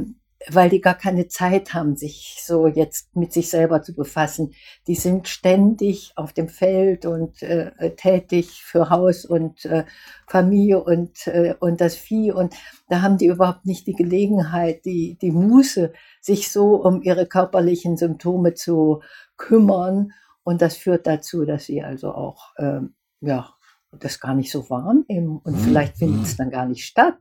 weil 0.48 0.70
die 0.70 0.80
gar 0.80 0.94
keine 0.94 1.28
Zeit 1.28 1.74
haben, 1.74 1.96
sich 1.96 2.38
so 2.44 2.66
jetzt 2.66 3.14
mit 3.14 3.32
sich 3.32 3.48
selber 3.48 3.82
zu 3.82 3.94
befassen. 3.94 4.54
Die 4.86 4.94
sind 4.94 5.28
ständig 5.28 6.12
auf 6.16 6.32
dem 6.32 6.48
Feld 6.48 7.06
und 7.06 7.42
äh, 7.42 7.94
tätig 7.96 8.62
für 8.64 8.90
Haus 8.90 9.24
und 9.24 9.64
äh, 9.64 9.84
Familie 10.26 10.82
und, 10.82 11.26
äh, 11.26 11.54
und 11.60 11.80
das 11.80 11.94
Vieh. 11.94 12.32
Und 12.32 12.54
da 12.88 13.02
haben 13.02 13.18
die 13.18 13.26
überhaupt 13.26 13.66
nicht 13.66 13.86
die 13.86 13.94
Gelegenheit, 13.94 14.84
die, 14.84 15.16
die 15.20 15.32
Muße, 15.32 15.92
sich 16.20 16.50
so 16.50 16.74
um 16.76 17.02
ihre 17.02 17.26
körperlichen 17.26 17.96
Symptome 17.96 18.54
zu 18.54 19.00
kümmern 19.36 20.12
und 20.44 20.62
das 20.62 20.76
führt 20.76 21.06
dazu, 21.06 21.44
dass 21.44 21.64
sie 21.66 21.82
also 21.82 22.12
auch, 22.12 22.52
ähm, 22.58 22.94
ja, 23.20 23.54
das 23.92 24.20
gar 24.20 24.34
nicht 24.34 24.50
so 24.50 24.68
wahrnehmen 24.70 25.40
und 25.42 25.54
mhm. 25.54 25.60
vielleicht 25.60 25.98
findet 25.98 26.24
es 26.24 26.34
mhm. 26.34 26.38
dann 26.38 26.50
gar 26.50 26.66
nicht 26.66 26.84
statt. 26.84 27.18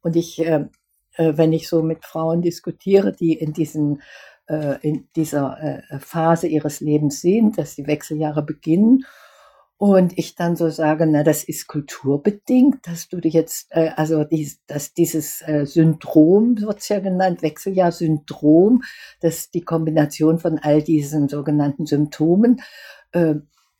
Und 0.00 0.16
ich, 0.16 0.38
äh, 0.38 0.66
äh, 1.16 1.36
wenn 1.36 1.52
ich 1.52 1.68
so 1.68 1.82
mit 1.82 2.04
Frauen 2.04 2.40
diskutiere, 2.42 3.12
die 3.12 3.32
in 3.32 3.52
diesen 3.52 4.02
äh, 4.46 4.76
in 4.82 5.08
dieser 5.16 5.58
äh, 5.60 5.98
Phase 5.98 6.46
ihres 6.46 6.80
Lebens 6.80 7.20
sind, 7.20 7.58
dass 7.58 7.74
die 7.74 7.86
Wechseljahre 7.86 8.42
beginnen 8.42 9.04
und 9.76 10.16
ich 10.16 10.36
dann 10.36 10.56
so 10.56 10.70
sage, 10.70 11.06
na, 11.06 11.24
das 11.24 11.42
ist 11.44 11.66
kulturbedingt, 11.66 12.86
dass 12.86 13.08
du 13.08 13.20
dich 13.20 13.34
jetzt, 13.34 13.66
äh, 13.70 13.90
also 13.96 14.24
dies, 14.24 14.64
dass 14.66 14.94
dieses 14.94 15.42
äh, 15.42 15.66
Syndrom, 15.66 16.60
wird's 16.60 16.88
ja 16.88 17.00
genannt, 17.00 17.42
Wechseljahr-Syndrom, 17.42 18.82
dass 19.20 19.50
die 19.50 19.62
Kombination 19.62 20.38
von 20.38 20.58
all 20.58 20.82
diesen 20.82 21.28
sogenannten 21.28 21.86
Symptomen, 21.86 22.62
äh, 23.12 23.34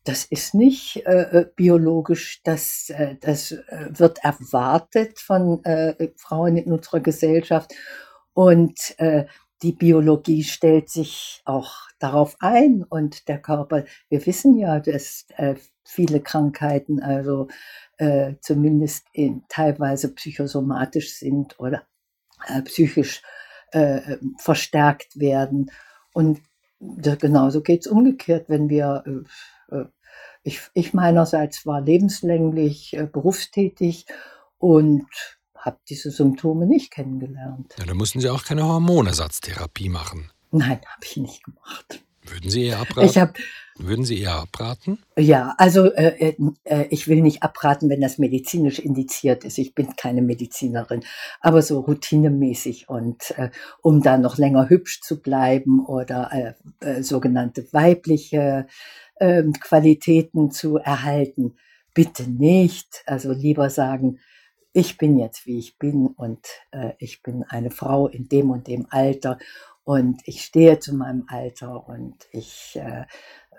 das 0.05 0.25
ist 0.27 0.55
nicht 0.55 1.07
äh, 1.07 1.41
äh 1.41 1.47
biologisch, 1.57 2.43
das, 2.45 2.91
äh, 2.91 3.17
das 3.21 3.53
äh, 3.53 3.89
wird 3.91 4.19
erwartet 4.23 5.19
von 5.19 5.65
äh, 5.65 6.11
Frauen 6.17 6.57
in 6.57 6.73
unserer 6.73 7.01
Gesellschaft. 7.01 7.73
Und 8.35 8.99
äh, 8.99 9.27
die 9.63 9.73
Biologie 9.73 10.43
stellt 10.43 10.91
sich 10.91 11.41
auch 11.47 11.89
darauf 11.99 12.37
ein 12.41 12.85
und 12.87 13.29
der 13.29 13.41
Körper, 13.41 13.85
wir 14.11 14.27
wissen 14.27 14.59
ja, 14.59 14.81
dass 14.81 15.25
äh, 15.37 15.55
viele 15.85 16.21
Krankheiten, 16.21 17.00
also 17.00 17.49
äh, 17.99 18.35
zumindest 18.41 19.07
in, 19.12 19.45
teilweise 19.49 20.12
psychosomatisch 20.14 21.14
sind 21.14 21.59
oder 21.61 21.83
äh, 22.47 22.62
psychisch 22.62 23.23
äh, 23.73 24.17
verstärkt 24.38 25.19
werden. 25.19 25.71
Und 26.12 26.41
genauso 26.81 27.62
geht 27.62 27.83
es 27.83 27.87
umgekehrt, 27.87 28.49
wenn 28.49 28.69
wir, 28.69 29.05
äh, 29.07 29.76
äh, 29.76 29.87
ich, 30.43 30.61
ich 30.75 30.95
meinerseits 30.95 31.67
war 31.67 31.81
lebenslänglich 31.81 32.97
äh, 32.97 33.07
berufstätig 33.07 34.07
und 34.59 35.07
habe 35.57 35.79
diese 35.88 36.11
Symptome 36.11 36.67
nicht 36.67 36.91
kennengelernt. 36.91 37.75
Ja, 37.79 37.87
da 37.87 37.95
mussten 37.95 38.21
Sie 38.21 38.29
auch 38.29 38.45
keine 38.45 38.64
Hormonersatztherapie 38.64 39.88
machen. 39.88 40.31
Nein, 40.50 40.81
habe 40.87 41.05
ich 41.05 41.17
nicht 41.17 41.43
gemacht. 41.45 42.05
Würden 42.25 42.50
Sie 42.50 42.66
eher 42.66 42.81
abraten? 42.81 43.09
Ich 43.09 43.19
hab, 43.19 43.37
Würden 43.76 44.04
Sie 44.04 44.21
eher 44.21 44.37
abraten? 44.37 44.99
Ja, 45.19 45.54
also 45.59 45.93
äh, 45.93 46.28
äh, 46.28 46.37
äh, 46.62 46.87
ich 46.90 47.09
will 47.09 47.23
nicht 47.23 47.43
abraten, 47.43 47.90
wenn 47.90 48.00
das 48.00 48.19
medizinisch 48.19 48.78
indiziert 48.78 49.43
ist. 49.43 49.59
Ich 49.59 49.75
bin 49.75 49.97
keine 49.97 50.23
Medizinerin, 50.23 51.02
aber 51.41 51.60
so 51.60 51.80
routinemäßig 51.80 52.89
und 52.89 53.32
äh, 53.37 53.50
um 53.82 54.00
da 54.00 54.17
noch 54.17 54.39
länger 54.39 54.69
hübsch 54.69 55.00
zu 55.00 55.21
bleiben 55.21 55.84
oder 55.84 56.56
äh, 56.80 56.89
äh, 56.89 57.02
sogenannte 57.02 57.67
weibliche 57.73 58.69
äh, 59.17 59.43
Qualitäten 59.60 60.52
zu 60.52 60.76
erhalten, 60.76 61.56
bitte 61.95 62.30
nicht. 62.30 63.02
Also 63.06 63.32
lieber 63.32 63.71
sagen, 63.71 64.21
ich 64.73 64.99
bin 64.99 65.19
jetzt 65.19 65.47
wie 65.47 65.58
ich 65.58 65.78
bin 65.78 66.06
und 66.06 66.47
ich 66.99 67.23
bin 67.23 67.45
eine 67.45 67.71
Frau 67.71 68.08
in 68.08 68.28
dem 68.28 68.50
und 68.50 68.67
dem 68.67 68.89
Alter 68.91 69.39
und 69.84 70.20
ich 70.25 70.42
stehe 70.42 70.78
zu 70.78 70.94
meinem 70.94 71.25
Alter 71.28 71.86
und 71.88 72.16
ich 72.32 72.76
äh, 72.76 73.04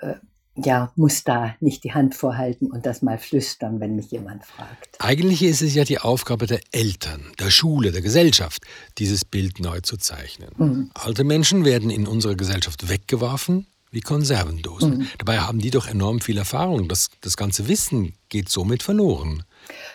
äh, 0.01 0.15
ja, 0.57 0.91
muss 0.95 1.23
da 1.23 1.55
nicht 1.59 1.83
die 1.83 1.93
Hand 1.93 2.15
vorhalten 2.15 2.71
und 2.71 2.85
das 2.85 3.01
mal 3.01 3.17
flüstern, 3.17 3.81
wenn 3.81 3.95
mich 3.95 4.11
jemand 4.11 4.45
fragt. 4.45 4.95
Eigentlich 4.99 5.43
ist 5.43 5.61
es 5.61 5.75
ja 5.75 5.83
die 5.83 5.99
Aufgabe 5.99 6.47
der 6.47 6.61
Eltern, 6.71 7.33
der 7.39 7.49
Schule, 7.49 7.91
der 7.91 8.01
Gesellschaft, 8.01 8.63
dieses 8.97 9.25
Bild 9.25 9.59
neu 9.59 9.81
zu 9.81 9.97
zeichnen. 9.97 10.51
Mhm. 10.57 10.91
Alte 10.93 11.25
Menschen 11.25 11.65
werden 11.65 11.89
in 11.89 12.07
unserer 12.07 12.35
Gesellschaft 12.35 12.87
weggeworfen 12.87 13.67
wie 13.91 14.01
Konservendosen. 14.01 14.99
Mhm. 14.99 15.07
Dabei 15.17 15.39
haben 15.39 15.59
die 15.59 15.71
doch 15.71 15.87
enorm 15.87 16.21
viel 16.21 16.37
Erfahrung. 16.37 16.87
Das, 16.87 17.09
das 17.21 17.35
ganze 17.35 17.67
Wissen 17.67 18.13
geht 18.29 18.49
somit 18.49 18.81
verloren. 18.81 19.43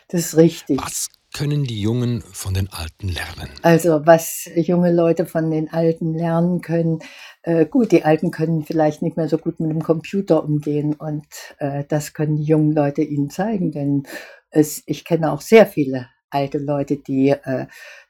Das 0.08 0.20
ist 0.26 0.36
richtig. 0.36 0.78
Was 0.80 1.08
können 1.32 1.64
die 1.64 1.80
Jungen 1.80 2.22
von 2.22 2.54
den 2.54 2.68
Alten 2.72 3.08
lernen? 3.08 3.50
Also 3.62 4.04
was 4.04 4.48
junge 4.54 4.92
Leute 4.92 5.26
von 5.26 5.50
den 5.50 5.72
Alten 5.72 6.14
lernen 6.14 6.60
können, 6.60 7.00
äh, 7.42 7.66
gut, 7.66 7.92
die 7.92 8.04
Alten 8.04 8.30
können 8.30 8.64
vielleicht 8.64 9.02
nicht 9.02 9.16
mehr 9.16 9.28
so 9.28 9.38
gut 9.38 9.60
mit 9.60 9.70
dem 9.70 9.82
Computer 9.82 10.44
umgehen 10.44 10.94
und 10.94 11.26
äh, 11.58 11.84
das 11.88 12.12
können 12.12 12.36
die 12.36 12.44
jungen 12.44 12.72
Leute 12.72 13.02
ihnen 13.02 13.30
zeigen, 13.30 13.70
denn 13.72 14.02
es, 14.50 14.82
ich 14.86 15.04
kenne 15.04 15.32
auch 15.32 15.40
sehr 15.40 15.66
viele 15.66 16.08
alte 16.30 16.58
Leute, 16.58 16.96
die, 16.96 17.30
äh, 17.30 17.66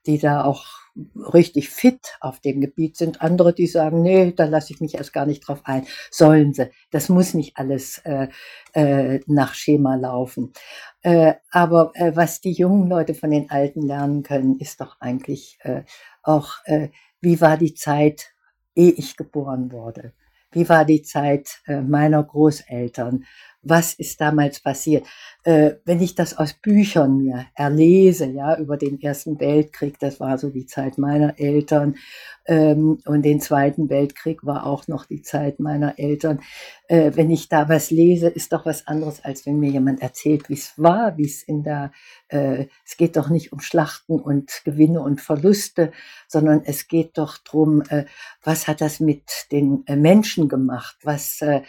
die 0.06 0.18
da 0.18 0.44
auch 0.44 0.79
richtig 1.32 1.70
fit 1.70 2.16
auf 2.20 2.40
dem 2.40 2.60
Gebiet 2.60 2.96
sind. 2.96 3.22
Andere, 3.22 3.52
die 3.54 3.66
sagen, 3.66 4.02
nee, 4.02 4.32
da 4.32 4.44
lasse 4.44 4.72
ich 4.72 4.80
mich 4.80 4.94
erst 4.94 5.12
gar 5.12 5.26
nicht 5.26 5.46
drauf 5.46 5.60
ein. 5.64 5.86
Sollen 6.10 6.52
sie. 6.54 6.70
Das 6.90 7.08
muss 7.08 7.34
nicht 7.34 7.56
alles 7.56 7.98
äh, 8.04 8.28
äh, 8.72 9.20
nach 9.26 9.54
Schema 9.54 9.96
laufen. 9.96 10.52
Äh, 11.02 11.34
aber 11.50 11.92
äh, 11.94 12.14
was 12.14 12.40
die 12.40 12.52
jungen 12.52 12.88
Leute 12.88 13.14
von 13.14 13.30
den 13.30 13.50
Alten 13.50 13.82
lernen 13.82 14.22
können, 14.22 14.58
ist 14.58 14.80
doch 14.80 15.00
eigentlich 15.00 15.58
äh, 15.62 15.82
auch, 16.22 16.54
äh, 16.64 16.88
wie 17.20 17.40
war 17.40 17.56
die 17.56 17.74
Zeit, 17.74 18.32
ehe 18.74 18.92
ich 18.92 19.16
geboren 19.16 19.72
wurde? 19.72 20.12
Wie 20.52 20.68
war 20.68 20.84
die 20.84 21.02
Zeit 21.02 21.60
äh, 21.66 21.80
meiner 21.80 22.22
Großeltern? 22.22 23.24
Was 23.62 23.94
ist 23.94 24.20
damals 24.20 24.60
passiert. 24.60 25.06
Äh, 25.44 25.72
wenn 25.84 26.00
ich 26.00 26.14
das 26.14 26.36
aus 26.36 26.54
Büchern 26.54 27.18
mir 27.18 27.46
erlese, 27.54 28.26
ja, 28.26 28.56
über 28.58 28.76
den 28.76 29.00
Ersten 29.00 29.38
Weltkrieg, 29.40 29.98
das 29.98 30.20
war 30.20 30.38
so 30.38 30.50
die 30.50 30.66
Zeit 30.66 30.98
meiner 30.98 31.38
Eltern, 31.38 31.96
ähm, 32.46 32.98
und 33.04 33.22
den 33.22 33.40
Zweiten 33.40 33.90
Weltkrieg 33.90 34.44
war 34.44 34.66
auch 34.66 34.88
noch 34.88 35.04
die 35.04 35.22
Zeit 35.22 35.60
meiner 35.60 35.98
Eltern. 35.98 36.40
Äh, 36.88 37.12
wenn 37.14 37.30
ich 37.30 37.48
da 37.48 37.68
was 37.68 37.90
lese, 37.90 38.28
ist 38.28 38.52
doch 38.52 38.66
was 38.66 38.86
anderes, 38.86 39.22
als 39.22 39.46
wenn 39.46 39.60
mir 39.60 39.70
jemand 39.70 40.02
erzählt, 40.02 40.48
wie 40.48 40.54
es 40.54 40.72
war, 40.76 41.16
wie 41.16 41.26
es 41.26 41.42
in 41.42 41.62
der, 41.62 41.92
äh, 42.28 42.66
es 42.84 42.96
geht 42.96 43.16
doch 43.16 43.28
nicht 43.28 43.52
um 43.52 43.60
Schlachten 43.60 44.18
und 44.18 44.62
Gewinne 44.64 45.00
und 45.00 45.20
Verluste, 45.20 45.92
sondern 46.26 46.62
es 46.64 46.88
geht 46.88 47.18
doch 47.18 47.38
drum, 47.38 47.82
äh, 47.88 48.06
was 48.42 48.66
hat 48.66 48.80
das 48.80 49.00
mit 49.00 49.30
den 49.52 49.84
äh, 49.86 49.96
Menschen 49.96 50.48
gemacht, 50.48 50.96
was, 51.02 51.42
äh, 51.42 51.60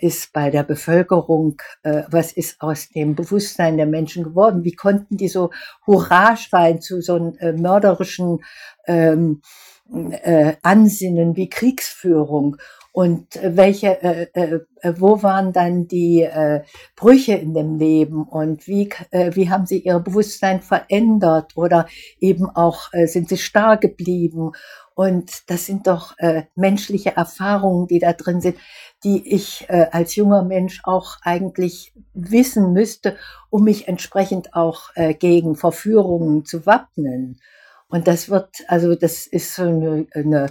ist 0.00 0.32
bei 0.32 0.50
der 0.50 0.62
Bevölkerung, 0.62 1.56
äh, 1.82 2.02
was 2.10 2.32
ist 2.32 2.60
aus 2.60 2.88
dem 2.90 3.14
Bewusstsein 3.14 3.76
der 3.76 3.86
Menschen 3.86 4.24
geworden? 4.24 4.64
Wie 4.64 4.74
konnten 4.74 5.16
die 5.16 5.28
so 5.28 5.50
Hurra 5.86 6.36
schreien 6.36 6.80
zu 6.80 7.00
so 7.00 7.14
einem 7.14 7.36
äh, 7.38 7.52
mörderischen 7.52 8.40
ähm, 8.86 9.42
äh, 9.90 10.54
Ansinnen 10.62 11.36
wie 11.36 11.48
Kriegsführung? 11.48 12.56
Und 12.92 13.36
äh, 13.36 13.56
welche, 13.56 14.02
äh, 14.02 14.26
äh, 14.34 14.60
äh, 14.82 14.94
wo 14.98 15.22
waren 15.22 15.54
dann 15.54 15.88
die 15.88 16.22
äh, 16.22 16.60
Brüche 16.94 17.32
in 17.32 17.54
dem 17.54 17.78
Leben 17.78 18.24
und 18.24 18.68
wie, 18.68 18.90
äh, 19.10 19.34
wie 19.34 19.48
haben 19.48 19.64
sie 19.64 19.78
ihr 19.78 19.98
Bewusstsein 19.98 20.60
verändert 20.60 21.52
oder 21.56 21.86
eben 22.20 22.50
auch 22.50 22.92
äh, 22.92 23.06
sind 23.06 23.30
sie 23.30 23.38
starr 23.38 23.78
geblieben? 23.78 24.52
Und 24.94 25.50
das 25.50 25.66
sind 25.66 25.86
doch 25.86 26.14
äh, 26.18 26.44
menschliche 26.54 27.16
Erfahrungen, 27.16 27.86
die 27.86 27.98
da 27.98 28.12
drin 28.12 28.40
sind 28.40 28.56
die 29.04 29.34
ich 29.34 29.66
äh, 29.68 29.86
als 29.90 30.14
junger 30.14 30.42
Mensch 30.42 30.80
auch 30.84 31.16
eigentlich 31.22 31.92
wissen 32.14 32.72
müsste, 32.72 33.16
um 33.50 33.64
mich 33.64 33.88
entsprechend 33.88 34.54
auch 34.54 34.90
äh, 34.94 35.14
gegen 35.14 35.56
Verführungen 35.56 36.44
zu 36.44 36.66
wappnen. 36.66 37.40
Und 37.88 38.06
das 38.06 38.30
wird, 38.30 38.48
also 38.68 38.94
das 38.94 39.26
ist 39.26 39.54
so 39.54 39.64
eine, 39.64 40.06
eine 40.14 40.46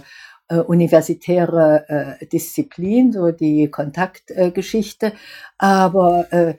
äh, 0.48 0.58
universitäre 0.58 2.18
äh, 2.20 2.26
Disziplin, 2.26 3.12
so 3.12 3.32
die 3.32 3.70
Kontaktgeschichte. 3.70 5.12
Aber 5.56 6.30
äh, 6.30 6.54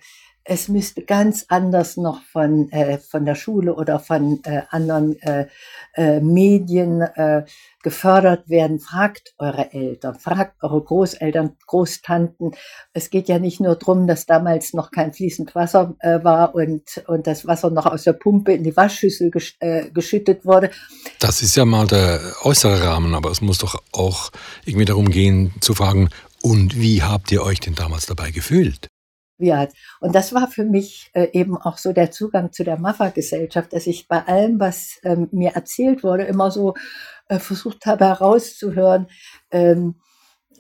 es 0.45 0.67
müsste 0.67 1.03
ganz 1.03 1.45
anders 1.47 1.97
noch 1.97 2.21
von, 2.23 2.71
äh, 2.71 2.97
von 2.97 3.25
der 3.25 3.35
Schule 3.35 3.75
oder 3.75 3.99
von 3.99 4.41
äh, 4.43 4.63
anderen 4.69 5.21
äh, 5.21 5.47
äh, 5.95 6.19
Medien 6.19 7.01
äh, 7.01 7.45
gefördert 7.81 8.49
werden. 8.49 8.79
Fragt 8.79 9.33
eure 9.37 9.73
Eltern, 9.73 10.15
fragt 10.15 10.61
eure 10.61 10.81
Großeltern, 10.83 11.55
Großtanten. 11.67 12.51
Es 12.93 13.09
geht 13.09 13.29
ja 13.29 13.39
nicht 13.39 13.61
nur 13.61 13.75
darum, 13.75 14.07
dass 14.07 14.25
damals 14.25 14.73
noch 14.73 14.91
kein 14.91 15.13
fließend 15.13 15.55
Wasser 15.55 15.95
äh, 15.99 16.23
war 16.23 16.55
und, 16.55 17.03
und 17.07 17.25
das 17.27 17.47
Wasser 17.47 17.69
noch 17.69 17.85
aus 17.85 18.03
der 18.03 18.13
Pumpe 18.13 18.53
in 18.53 18.63
die 18.63 18.75
Waschschüssel 18.75 19.31
gesch 19.31 19.55
äh, 19.59 19.89
geschüttet 19.91 20.45
wurde. 20.45 20.71
Das 21.19 21.41
ist 21.41 21.55
ja 21.55 21.65
mal 21.65 21.87
der 21.87 22.19
äußere 22.43 22.83
Rahmen, 22.83 23.15
aber 23.15 23.31
es 23.31 23.41
muss 23.41 23.59
doch 23.59 23.81
auch 23.93 24.31
irgendwie 24.65 24.85
darum 24.85 25.09
gehen 25.09 25.53
zu 25.61 25.73
fragen, 25.73 26.09
und 26.45 26.77
wie 26.77 27.01
habt 27.01 27.31
ihr 27.31 27.41
euch 27.41 27.61
denn 27.61 27.73
damals 27.73 28.05
dabei 28.05 28.31
gefühlt? 28.31 28.89
Ja, 29.43 29.67
und 29.99 30.15
das 30.15 30.33
war 30.33 30.47
für 30.47 30.63
mich 30.63 31.11
äh, 31.13 31.27
eben 31.33 31.57
auch 31.57 31.77
so 31.77 31.91
der 31.91 32.11
Zugang 32.11 32.53
zu 32.53 32.63
der 32.63 32.79
Maffa-Gesellschaft, 32.79 33.73
dass 33.73 33.87
ich 33.87 34.07
bei 34.07 34.25
allem, 34.25 34.57
was 34.57 34.99
ähm, 35.03 35.27
mir 35.33 35.51
erzählt 35.51 36.01
wurde, 36.01 36.23
immer 36.23 36.49
so 36.49 36.75
äh, 37.27 37.39
versucht 37.39 37.85
habe 37.85 38.05
herauszuhören, 38.05 39.07
ähm, 39.51 39.95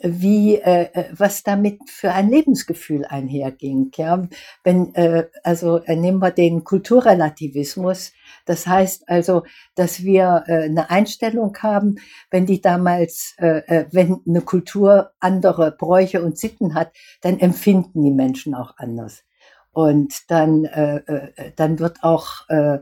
wie 0.03 0.55
äh, 0.55 0.89
äh, 0.93 1.05
was 1.17 1.43
damit 1.43 1.79
für 1.89 2.11
ein 2.11 2.29
Lebensgefühl 2.29 3.05
einherging. 3.05 3.91
Ja, 3.95 4.27
wenn 4.63 4.93
äh, 4.95 5.27
also 5.43 5.77
äh, 5.77 5.95
nehmen 5.95 6.19
wir 6.19 6.31
den 6.31 6.63
Kulturrelativismus. 6.63 8.11
Das 8.45 8.67
heißt 8.67 9.07
also, 9.07 9.43
dass 9.75 10.03
wir 10.03 10.43
äh, 10.47 10.63
eine 10.63 10.89
Einstellung 10.89 11.57
haben, 11.61 11.95
wenn 12.29 12.45
die 12.45 12.61
damals, 12.61 13.35
äh, 13.37 13.59
äh, 13.67 13.85
wenn 13.91 14.19
eine 14.27 14.41
Kultur 14.41 15.11
andere 15.19 15.71
Bräuche 15.71 16.21
und 16.21 16.37
Sitten 16.37 16.75
hat, 16.75 16.91
dann 17.21 17.39
empfinden 17.39 18.03
die 18.03 18.11
Menschen 18.11 18.53
auch 18.53 18.77
anders. 18.77 19.23
Und 19.71 20.29
dann, 20.29 20.65
äh, 20.65 21.51
dann 21.55 21.79
wird 21.79 22.03
auch 22.03 22.47
äh, 22.49 22.79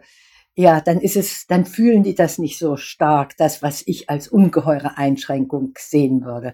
ja, 0.55 0.81
dann 0.81 0.99
ist 0.99 1.15
es, 1.15 1.47
dann 1.47 1.65
fühlen 1.65 2.03
die 2.03 2.15
das 2.15 2.37
nicht 2.37 2.59
so 2.59 2.75
stark, 2.75 3.37
das, 3.37 3.63
was 3.63 3.83
ich 3.85 4.09
als 4.09 4.27
ungeheure 4.27 4.97
Einschränkung 4.97 5.73
sehen 5.77 6.25
würde. 6.25 6.53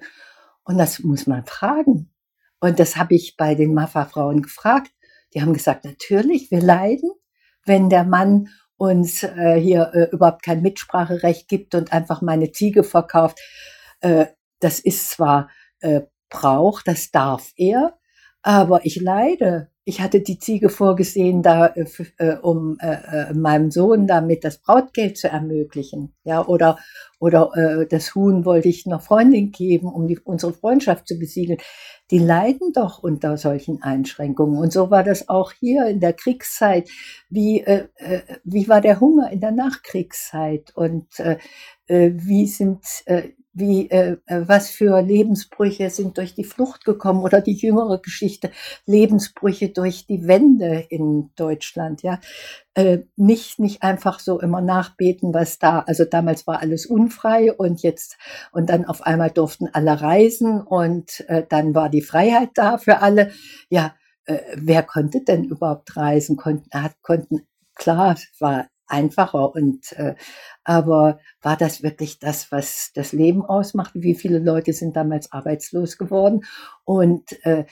Und 0.67 0.77
das 0.77 0.99
muss 0.99 1.27
man 1.27 1.45
fragen. 1.45 2.11
Und 2.59 2.79
das 2.79 2.97
habe 2.97 3.15
ich 3.15 3.37
bei 3.37 3.55
den 3.55 3.73
Mafa-Frauen 3.73 4.41
gefragt. 4.41 4.91
Die 5.33 5.41
haben 5.41 5.53
gesagt, 5.53 5.85
natürlich, 5.85 6.51
wir 6.51 6.61
leiden, 6.61 7.09
wenn 7.65 7.89
der 7.89 8.03
Mann 8.03 8.49
uns 8.75 9.23
äh, 9.23 9.59
hier 9.59 9.91
äh, 9.93 10.09
überhaupt 10.11 10.43
kein 10.43 10.61
Mitspracherecht 10.61 11.47
gibt 11.47 11.73
und 11.73 11.93
einfach 11.93 12.21
meine 12.21 12.51
Ziege 12.51 12.83
verkauft. 12.83 13.39
Äh, 14.01 14.27
das 14.59 14.79
ist 14.79 15.09
zwar 15.09 15.49
äh, 15.79 16.01
Brauch, 16.29 16.81
das 16.81 17.11
darf 17.11 17.53
er, 17.55 17.97
aber 18.41 18.85
ich 18.85 18.99
leide. 18.99 19.71
Ich 19.89 20.01
hatte 20.01 20.19
die 20.19 20.37
Ziege 20.37 20.67
vorgesehen, 20.67 21.41
da 21.41 21.67
äh, 21.67 21.85
äh, 22.17 22.35
um 22.39 22.77
äh, 22.81 23.29
äh, 23.29 23.33
meinem 23.33 23.71
Sohn 23.71 24.05
damit 24.05 24.43
das 24.43 24.57
Brautgeld 24.57 25.17
zu 25.17 25.29
ermöglichen, 25.29 26.13
ja 26.25 26.45
oder 26.45 26.77
oder 27.19 27.51
äh, 27.55 27.87
das 27.87 28.13
Huhn 28.13 28.43
wollte 28.43 28.67
ich 28.67 28.85
einer 28.85 28.99
Freundin 28.99 29.53
geben, 29.53 29.87
um 29.87 30.09
die, 30.09 30.19
unsere 30.19 30.51
Freundschaft 30.51 31.07
zu 31.07 31.17
besiegeln. 31.17 31.59
Die 32.11 32.19
leiden 32.19 32.73
doch 32.73 33.01
unter 33.01 33.37
solchen 33.37 33.81
Einschränkungen 33.81 34.59
und 34.59 34.73
so 34.73 34.91
war 34.91 35.05
das 35.05 35.29
auch 35.29 35.53
hier 35.53 35.85
in 35.87 36.01
der 36.01 36.11
Kriegszeit. 36.11 36.89
Wie 37.29 37.61
äh, 37.61 37.87
äh, 37.95 38.23
wie 38.43 38.67
war 38.67 38.81
der 38.81 38.99
Hunger 38.99 39.31
in 39.31 39.39
der 39.39 39.51
Nachkriegszeit 39.51 40.75
und 40.75 41.07
äh, 41.21 41.37
wie 41.87 42.45
sind 42.45 42.83
äh, 43.05 43.29
wie 43.57 43.89
äh, 43.89 44.17
äh, 44.25 44.41
was 44.47 44.69
für 44.69 45.01
Lebensbrüche 45.01 45.89
sind 45.89 46.17
durch 46.17 46.35
die 46.35 46.43
Flucht 46.43 46.85
gekommen 46.85 47.23
oder 47.23 47.41
die 47.41 47.53
jüngere 47.53 47.99
Geschichte 47.99 48.51
Lebensbrüche 48.85 49.69
durch 49.69 50.05
die 50.05 50.27
Wende 50.27 50.85
in 50.89 51.31
Deutschland 51.35 52.03
ja. 52.03 52.19
Äh, 52.73 52.99
nicht 53.15 53.59
nicht 53.59 53.83
einfach 53.83 54.19
so 54.19 54.39
immer 54.39 54.61
nachbeten 54.61 55.33
was 55.33 55.59
da 55.59 55.79
also 55.79 56.05
damals 56.05 56.45
war 56.47 56.61
alles 56.61 56.85
unfrei 56.85 57.51
und 57.53 57.81
jetzt 57.81 58.17
und 58.51 58.69
dann 58.69 58.85
auf 58.85 59.01
einmal 59.01 59.31
durften 59.31 59.67
alle 59.73 60.01
reisen 60.01 60.61
und 60.61 61.23
äh, 61.27 61.43
dann 61.47 61.73
war 61.75 61.89
die 61.89 62.01
Freiheit 62.01 62.49
da 62.55 62.77
für 62.77 63.01
alle. 63.01 63.31
Ja 63.69 63.95
äh, 64.25 64.39
wer 64.55 64.83
konnte 64.83 65.23
denn 65.23 65.45
überhaupt 65.45 65.95
reisen? 65.97 66.37
Konnten 66.37 66.69
hat 66.71 67.01
konnten 67.01 67.47
klar 67.75 68.17
war 68.39 68.67
einfacher 68.87 69.53
und 69.53 69.91
äh, 69.93 70.15
aber 70.63 71.19
war 71.41 71.57
das 71.57 71.83
wirklich 71.83 72.19
das, 72.19 72.51
was 72.51 72.91
das 72.93 73.13
Leben 73.13 73.45
ausmacht? 73.45 73.91
Wie 73.93 74.15
viele 74.15 74.39
Leute 74.39 74.73
sind 74.73 74.95
damals 74.95 75.31
arbeitslos 75.31 75.97
geworden? 75.97 76.45
Und 76.83 77.43
äh, 77.45 77.65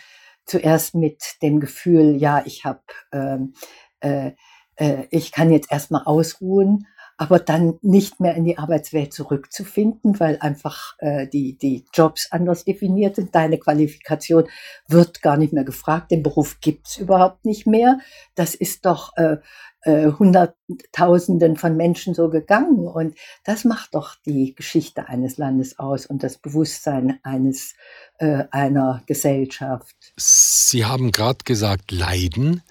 zuerst 0.45 0.95
mit 0.95 1.21
dem 1.41 1.60
Gefühl, 1.60 2.15
ja, 2.15 2.43
ich 2.45 2.63
habe, 2.65 2.84
ähm, 3.12 3.54
äh, 3.99 4.32
äh, 4.75 5.08
ich 5.10 5.32
kann 5.32 5.51
jetzt 5.51 5.71
erstmal 5.71 6.04
ausruhen 6.06 6.88
aber 7.17 7.39
dann 7.39 7.80
nicht 7.82 8.19
mehr 8.19 8.36
in 8.36 8.43
die 8.43 8.58
Arbeitswelt 8.58 9.13
zurückzufinden, 9.13 10.19
weil 10.19 10.38
einfach 10.39 10.95
äh, 10.99 11.28
die, 11.28 11.58
die 11.58 11.86
Jobs 11.93 12.32
anders 12.32 12.65
definiert 12.65 13.15
sind. 13.15 13.34
Deine 13.34 13.58
Qualifikation 13.58 14.45
wird 14.88 15.21
gar 15.21 15.38
nicht 15.38 15.54
mehr 15.54 15.63
gefragt, 15.63 16.12
den 16.12 16.23
Beruf 16.23 16.60
gibt's 16.60 16.97
überhaupt 16.97 17.45
nicht 17.45 17.67
mehr. 17.67 17.99
Das 18.36 18.54
ist 18.54 18.86
doch 18.86 19.15
äh, 19.15 19.38
äh, 19.86 20.12
Hunderttausenden 20.12 21.56
von 21.56 21.78
Menschen 21.78 22.13
so 22.13 22.30
gegangen. 22.30 22.88
Und 22.88 23.15
das 23.43 23.63
macht 23.63 23.95
doch 23.95 24.15
die 24.25 24.54
Geschichte 24.56 25.08
eines 25.08 25.38
Landes 25.38 25.80
aus 25.80 26.06
und 26.06 26.23
das 26.23 26.38
Bewusstsein 26.38 27.19
eines 27.23 27.75
äh, 28.17 28.45
einer 28.51 29.04
Gesellschaft. 29.06 29.95
Sie 30.17 30.86
haben 30.86 31.12
gerade 31.12 31.43
gesagt, 31.45 31.91
Leiden. 31.91 32.62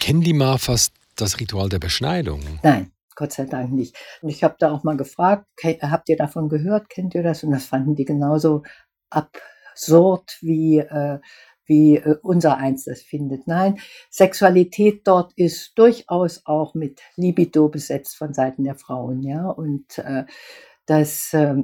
Kennen 0.00 0.22
die 0.22 0.32
Marfas 0.32 0.92
das 1.14 1.38
Ritual 1.38 1.68
der 1.68 1.78
Beschneidung? 1.78 2.40
Nein. 2.62 2.90
Gott 3.22 3.32
sei 3.34 3.44
Dank 3.44 3.70
nicht. 3.70 3.96
Und 4.20 4.30
ich 4.30 4.42
habe 4.42 4.56
da 4.58 4.72
auch 4.72 4.82
mal 4.82 4.96
gefragt, 4.96 5.46
habt 5.80 6.08
ihr 6.08 6.16
davon 6.16 6.48
gehört, 6.48 6.88
kennt 6.88 7.14
ihr 7.14 7.22
das? 7.22 7.44
Und 7.44 7.52
das 7.52 7.66
fanden 7.66 7.94
die 7.94 8.04
genauso 8.04 8.64
absurd 9.10 10.38
wie, 10.40 10.78
äh, 10.78 11.20
wie 11.64 11.98
äh, 11.98 12.16
unser 12.22 12.56
eins 12.56 12.82
das 12.86 13.00
findet. 13.00 13.46
Nein, 13.46 13.78
Sexualität 14.10 15.06
dort 15.06 15.32
ist 15.34 15.78
durchaus 15.78 16.42
auch 16.46 16.74
mit 16.74 17.00
Libido 17.14 17.68
besetzt 17.68 18.16
von 18.16 18.34
Seiten 18.34 18.64
der 18.64 18.74
Frauen, 18.74 19.22
ja. 19.22 19.48
Und 19.48 19.98
äh, 19.98 20.24
das 20.86 21.32
äh, 21.32 21.62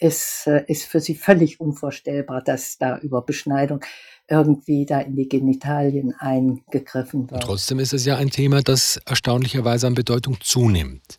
ist, 0.00 0.46
äh, 0.46 0.64
ist 0.66 0.84
für 0.84 1.00
sie 1.00 1.14
völlig 1.14 1.60
unvorstellbar, 1.60 2.42
dass 2.42 2.78
da 2.78 2.98
über 2.98 3.22
Beschneidung 3.22 3.84
irgendwie 4.28 4.86
da 4.86 5.00
in 5.00 5.16
die 5.16 5.28
Genitalien 5.28 6.14
eingegriffen 6.18 7.30
wird. 7.30 7.42
Trotzdem 7.42 7.78
ist 7.78 7.92
es 7.92 8.04
ja 8.04 8.16
ein 8.16 8.30
Thema, 8.30 8.62
das 8.62 9.00
erstaunlicherweise 9.04 9.86
an 9.86 9.94
Bedeutung 9.94 10.38
zunimmt. 10.40 11.18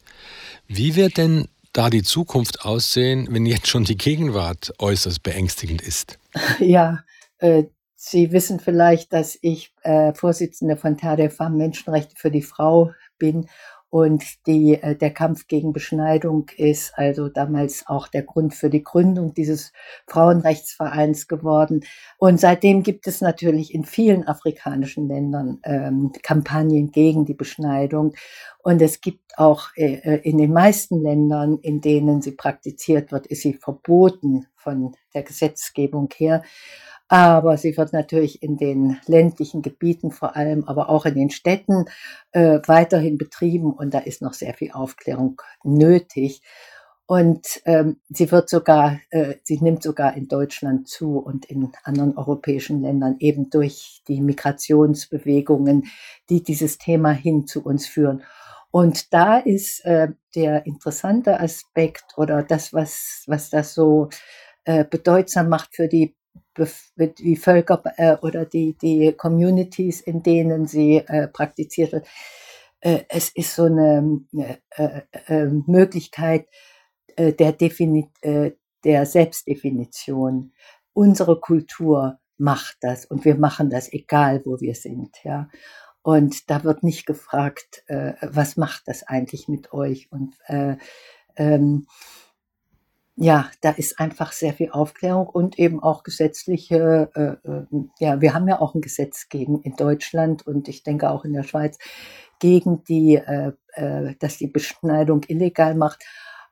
Wie 0.67 0.95
wird 0.95 1.17
denn 1.17 1.47
da 1.73 1.89
die 1.89 2.03
Zukunft 2.03 2.65
aussehen, 2.65 3.27
wenn 3.31 3.45
jetzt 3.45 3.67
schon 3.67 3.83
die 3.83 3.97
Gegenwart 3.97 4.73
äußerst 4.79 5.23
beängstigend 5.23 5.81
ist? 5.81 6.17
Ja, 6.59 7.03
äh, 7.39 7.65
Sie 8.03 8.31
wissen 8.31 8.59
vielleicht, 8.59 9.13
dass 9.13 9.37
ich 9.43 9.75
äh, 9.83 10.11
Vorsitzende 10.13 10.75
von 10.75 10.97
Terre 10.97 11.27
des 11.27 11.35
Femmes 11.35 11.57
Menschenrechte 11.59 12.15
für 12.17 12.31
die 12.31 12.41
Frau 12.41 12.93
bin 13.19 13.47
und 13.91 14.47
die, 14.47 14.81
äh, 14.81 14.95
der 14.95 15.11
Kampf 15.11 15.47
gegen 15.47 15.73
Beschneidung 15.73 16.49
ist 16.55 16.93
also 16.95 17.27
damals 17.27 17.83
auch 17.87 18.07
der 18.07 18.23
Grund 18.23 18.55
für 18.55 18.69
die 18.69 18.83
Gründung 18.83 19.33
dieses 19.33 19.73
Frauenrechtsvereins 20.07 21.27
geworden. 21.27 21.81
Und 22.17 22.39
seitdem 22.39 22.83
gibt 22.83 23.05
es 23.05 23.19
natürlich 23.19 23.75
in 23.75 23.83
vielen 23.83 24.25
afrikanischen 24.25 25.09
Ländern 25.09 25.59
ähm, 25.65 26.13
Kampagnen 26.23 26.91
gegen 26.91 27.25
die 27.25 27.33
Beschneidung. 27.33 28.13
Und 28.63 28.81
es 28.81 29.01
gibt 29.01 29.37
auch 29.37 29.67
äh, 29.75 29.95
äh 29.95 30.21
in 30.23 30.37
den 30.37 30.53
meisten 30.53 31.01
Ländern, 31.01 31.59
in 31.61 31.81
denen 31.81 32.21
sie 32.21 32.31
praktiziert 32.31 33.11
wird, 33.11 33.27
ist 33.27 33.41
sie 33.41 33.55
verboten 33.55 34.47
von 34.55 34.95
der 35.13 35.23
Gesetzgebung 35.23 36.07
her. 36.15 36.43
Aber 37.11 37.57
sie 37.57 37.75
wird 37.75 37.91
natürlich 37.91 38.41
in 38.41 38.55
den 38.55 38.97
ländlichen 39.05 39.61
Gebieten 39.61 40.11
vor 40.11 40.37
allem, 40.37 40.63
aber 40.63 40.87
auch 40.87 41.05
in 41.05 41.15
den 41.15 41.29
Städten 41.29 41.83
äh, 42.31 42.59
weiterhin 42.67 43.17
betrieben 43.17 43.73
und 43.73 43.93
da 43.93 43.99
ist 43.99 44.21
noch 44.21 44.31
sehr 44.31 44.53
viel 44.53 44.71
Aufklärung 44.71 45.41
nötig. 45.61 46.41
Und 47.05 47.45
ähm, 47.65 47.99
sie 48.07 48.31
wird 48.31 48.47
sogar, 48.47 49.01
äh, 49.09 49.35
sie 49.43 49.59
nimmt 49.59 49.83
sogar 49.83 50.15
in 50.15 50.29
Deutschland 50.29 50.87
zu 50.87 51.17
und 51.17 51.43
in 51.47 51.73
anderen 51.83 52.17
europäischen 52.17 52.81
Ländern 52.81 53.17
eben 53.19 53.49
durch 53.49 54.03
die 54.07 54.21
Migrationsbewegungen, 54.21 55.87
die 56.29 56.41
dieses 56.41 56.77
Thema 56.77 57.11
hin 57.11 57.45
zu 57.45 57.61
uns 57.61 57.87
führen. 57.87 58.23
Und 58.71 59.13
da 59.13 59.37
ist 59.37 59.83
äh, 59.83 60.13
der 60.33 60.65
interessante 60.65 61.41
Aspekt 61.41 62.13
oder 62.15 62.41
das, 62.41 62.71
was, 62.71 63.25
was 63.27 63.49
das 63.49 63.73
so 63.73 64.07
äh, 64.63 64.85
bedeutsam 64.85 65.49
macht 65.49 65.75
für 65.75 65.89
die 65.89 66.15
die 66.57 67.35
Völker 67.35 67.81
äh, 67.97 68.17
oder 68.21 68.45
die, 68.45 68.77
die 68.77 69.13
Communities, 69.13 70.01
in 70.01 70.23
denen 70.23 70.67
sie 70.67 70.97
äh, 70.97 71.27
praktiziert 71.27 71.91
wird. 71.91 72.07
Äh, 72.81 73.03
es 73.09 73.29
ist 73.29 73.55
so 73.55 73.63
eine 73.63 74.21
äh, 74.71 75.01
äh, 75.27 75.45
Möglichkeit 75.67 76.47
äh, 77.15 77.33
der, 77.33 77.53
Defini 77.53 78.09
der 78.83 79.05
Selbstdefinition. 79.05 80.53
Unsere 80.93 81.39
Kultur 81.39 82.19
macht 82.37 82.77
das 82.81 83.05
und 83.05 83.23
wir 83.23 83.35
machen 83.35 83.69
das, 83.69 83.91
egal 83.93 84.41
wo 84.45 84.59
wir 84.59 84.75
sind. 84.75 85.15
Ja. 85.23 85.49
Und 86.01 86.49
da 86.49 86.63
wird 86.63 86.83
nicht 86.83 87.05
gefragt, 87.05 87.83
äh, 87.87 88.13
was 88.21 88.57
macht 88.57 88.87
das 88.87 89.03
eigentlich 89.03 89.47
mit 89.47 89.71
euch? 89.71 90.11
Und 90.11 90.35
äh, 90.47 90.77
ähm, 91.35 91.85
ja, 93.15 93.49
da 93.61 93.71
ist 93.71 93.99
einfach 93.99 94.31
sehr 94.31 94.53
viel 94.53 94.71
Aufklärung 94.71 95.27
und 95.27 95.59
eben 95.59 95.81
auch 95.83 96.03
gesetzliche, 96.03 97.09
äh, 97.13 97.47
äh, 97.47 97.65
ja, 97.99 98.21
wir 98.21 98.33
haben 98.33 98.47
ja 98.47 98.59
auch 98.61 98.73
ein 98.73 98.81
Gesetz 98.81 99.27
gegen 99.29 99.61
in 99.61 99.75
Deutschland 99.75 100.47
und 100.47 100.67
ich 100.67 100.83
denke 100.83 101.09
auch 101.09 101.25
in 101.25 101.33
der 101.33 101.43
Schweiz 101.43 101.77
gegen 102.39 102.83
die, 102.85 103.15
äh, 103.15 103.51
äh, 103.73 104.15
dass 104.19 104.37
die 104.37 104.47
Beschneidung 104.47 105.21
illegal 105.27 105.75
macht. 105.75 106.03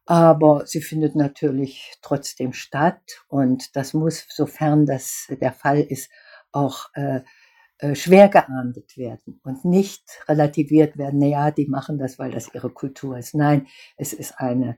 Aber 0.06 0.66
sie 0.66 0.82
findet 0.82 1.16
natürlich 1.16 1.94
trotzdem 2.02 2.54
statt 2.54 3.24
und 3.28 3.76
das 3.76 3.94
muss, 3.94 4.26
sofern 4.30 4.86
das 4.86 5.28
der 5.30 5.54
Fall 5.54 5.82
ist, 5.82 6.10
auch 6.52 6.90
äh, 6.96 7.22
äh, 7.78 7.96
schwer 7.96 8.28
geahndet 8.30 8.98
werden 8.98 9.40
und 9.44 9.66
nicht 9.66 10.04
relativiert 10.28 10.98
werden, 10.98 11.20
naja, 11.20 11.52
die 11.52 11.68
machen 11.68 11.98
das, 12.00 12.20
weil 12.20 12.32
das 12.32 12.54
ihre 12.54 12.70
Kultur 12.72 13.18
ist. 13.18 13.36
Nein, 13.36 13.68
es 13.98 14.14
ist 14.14 14.34
eine 14.40 14.78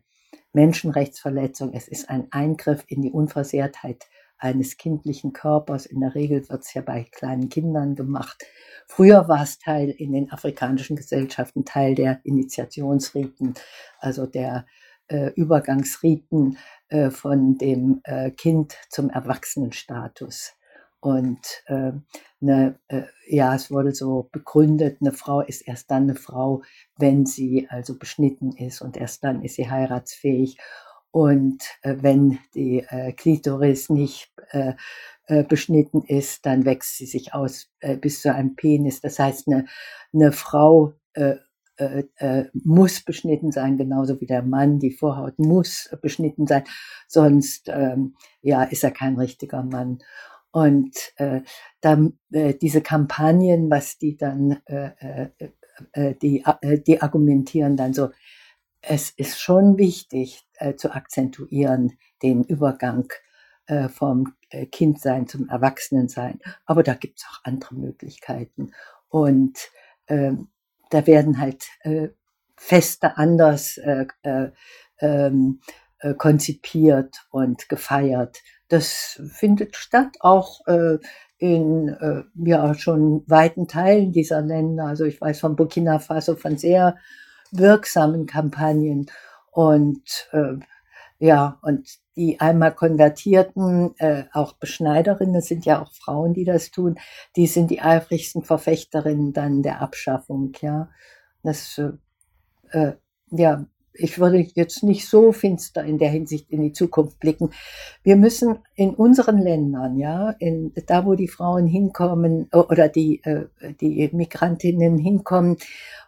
Menschenrechtsverletzung, 0.54 1.74
es 1.74 1.88
ist 1.88 2.10
ein 2.10 2.28
Eingriff 2.32 2.84
in 2.88 3.02
die 3.02 3.12
Unversehrtheit 3.12 4.08
eines 4.38 4.78
kindlichen 4.78 5.34
Körpers. 5.34 5.86
In 5.86 6.02
der 6.02 6.16
Regel 6.16 6.48
wird 6.50 6.64
es 6.64 6.74
ja 6.74 6.82
bei 6.82 7.06
kleinen 7.12 7.50
Kindern 7.50 7.96
gemacht. 7.96 8.44
Früher 8.88 9.28
war 9.28 9.44
es 9.44 9.60
Teil 9.60 9.90
in 9.90 10.12
den 10.12 10.32
afrikanischen 10.32 10.96
Gesellschaften 10.96 11.64
Teil 11.64 11.96
der 11.96 12.20
Initiationsriten, 12.24 13.54
also 14.00 14.26
der 14.26 14.66
äh, 15.08 15.32
Übergangsriten 15.36 16.58
äh, 16.90 17.12
von 17.12 17.58
dem 17.58 18.02
äh, 18.04 18.32
Kind 18.32 18.76
zum 18.90 19.10
Erwachsenenstatus. 19.10 20.54
Und 21.02 21.64
äh, 21.66 21.94
ne, 22.40 22.80
äh, 22.88 23.04
ja, 23.28 23.56
es 23.56 23.72
wurde 23.72 23.94
so 23.94 24.30
begründet, 24.32 25.00
eine 25.02 25.12
Frau 25.12 25.42
ist 25.42 25.68
erst 25.68 25.90
dann 25.90 26.04
eine 26.04 26.16
Frau, 26.16 26.62
wenn 26.98 27.26
sie 27.26 27.68
also 27.70 27.98
beschnitten 27.98 28.52
ist 28.52 28.82
und 28.82 28.98
erst 28.98 29.24
dann 29.24 29.42
ist 29.42 29.56
sie 29.56 29.70
heiratsfähig. 29.70 30.58
Und 31.10 31.64
äh, 31.82 31.96
wenn 32.00 32.40
die 32.54 32.86
äh, 32.88 33.12
Klitoris 33.14 33.90
nicht 33.90 34.32
äh, 34.52 34.74
äh, 35.26 35.44
beschnitten 35.44 36.04
ist, 36.04 36.46
dann 36.46 36.66
wächst 36.66 36.98
sie 36.98 37.08
sich 37.08 37.34
aus 37.34 37.70
äh, 37.80 37.98
bis 37.98 38.22
zu 38.22 38.34
einem 38.34 38.56
Penis. 38.56 39.02
Das 39.02 39.18
heißt, 39.18 39.48
eine, 39.48 39.66
eine 40.14 40.32
Frau 40.32 40.94
äh, 41.14 41.36
äh, 41.78 42.04
äh, 42.18 42.46
muss 42.54 43.02
beschnitten 43.04 43.52
sein, 43.52 43.78
genauso 43.78 44.22
wie 44.22 44.28
der 44.28 44.44
Mann. 44.44 44.78
Die 44.80 44.92
Vorhaut 44.92 45.40
muss 45.40 45.90
beschnitten 46.02 46.46
sein, 46.46 46.64
sonst 47.08 47.70
ähm, 47.70 48.16
ja 48.42 48.64
ist 48.64 48.84
er 48.84 48.92
kein 48.92 49.18
richtiger 49.18 49.64
Mann. 49.64 50.00
Und 50.52 50.96
äh, 51.16 51.42
dann 51.80 52.20
äh, 52.32 52.54
diese 52.54 52.82
Kampagnen, 52.82 53.70
was 53.70 53.98
die 53.98 54.18
dann, 54.18 54.62
äh, 54.66 54.92
äh, 55.00 55.30
äh, 55.94 56.16
die, 56.16 56.44
äh, 56.62 56.80
die 56.80 57.02
argumentieren 57.02 57.78
dann 57.78 57.94
so, 57.94 58.10
es 58.82 59.12
ist 59.12 59.40
schon 59.40 59.78
wichtig 59.78 60.48
äh, 60.56 60.76
zu 60.76 60.92
akzentuieren 60.92 61.94
den 62.24 62.44
Übergang 62.44 63.08
äh, 63.68 63.90
vom 63.90 64.34
äh, 64.50 64.66
Kindsein 64.66 65.28
zum 65.28 65.48
Erwachsenensein. 65.50 66.40
Aber 66.66 66.84
da 66.84 66.96
gibt's 66.96 67.26
auch 67.30 67.40
andere 67.44 67.76
Möglichkeiten. 67.76 68.72
Und 69.08 69.70
äh, 70.08 70.34
da 70.90 71.08
werden 71.08 71.40
halt 71.40 71.66
äh, 71.82 72.10
Feste 72.58 73.18
anders 73.18 73.78
äh, 73.78 74.06
äh, 74.24 74.52
ähm, 75.00 75.62
äh, 76.00 76.14
konzipiert 76.14 77.26
und 77.32 77.70
gefeiert. 77.70 78.42
Das 78.72 79.22
findet 79.34 79.76
statt 79.76 80.16
auch 80.22 80.66
äh, 80.66 80.98
in 81.40 81.90
äh, 81.90 82.24
ja 82.36 82.74
schon 82.74 83.26
weiten 83.28 83.68
Teilen 83.68 84.14
dieser 84.14 84.42
Länder. 84.42 84.86
Also 84.86 85.04
ich 85.04 85.20
weiß 85.20 85.42
von 85.42 85.58
Burkina 85.58 86.00
Faso 86.00 86.38
von 86.38 86.58
sehr 86.58 86.96
wirksamen 87.52 88.28
Kampagnen 88.28 89.08
und 89.52 90.30
äh, 90.32 90.54
ja 91.20 91.60
und 91.64 91.86
die 92.16 92.40
einmal 92.40 92.74
konvertierten, 92.74 93.94
äh, 93.98 94.24
auch 94.32 94.54
Beschneiderinnen, 94.54 95.34
das 95.34 95.48
sind 95.48 95.66
ja 95.66 95.82
auch 95.82 95.92
Frauen, 95.92 96.34
die 96.34 96.46
das 96.46 96.72
tun, 96.72 96.98
die 97.36 97.48
sind 97.48 97.72
die 97.72 97.82
eifrigsten 97.82 98.42
Verfechterinnen 98.44 99.34
dann 99.34 99.64
der 99.64 99.82
Abschaffung, 99.82 100.54
ja. 100.62 100.90
Das 101.44 101.78
äh, 101.78 102.78
äh 102.78 102.94
ja 103.32 103.66
ich 103.94 104.20
würde 104.20 104.46
jetzt 104.56 104.84
nicht 104.84 105.08
so 105.08 105.32
finster 105.32 105.84
in 105.84 105.98
der 105.98 106.10
Hinsicht 106.10 106.50
in 106.50 106.62
die 106.62 106.74
Zukunft 106.74 107.20
blicken. 107.20 107.52
Wir 108.04 108.16
müssen 108.16 108.60
in 108.76 108.92
unseren 108.96 109.38
Ländern, 109.38 109.98
ja, 109.98 110.32
in, 110.40 110.74
da 110.88 111.06
wo 111.06 111.16
die 111.16 111.28
Frauen 111.28 111.68
hinkommen 111.68 112.50
oder 112.52 112.90
die, 112.90 113.22
äh, 113.24 113.48
die 113.80 114.10
Migrantinnen 114.14 114.98
hinkommen 114.98 115.58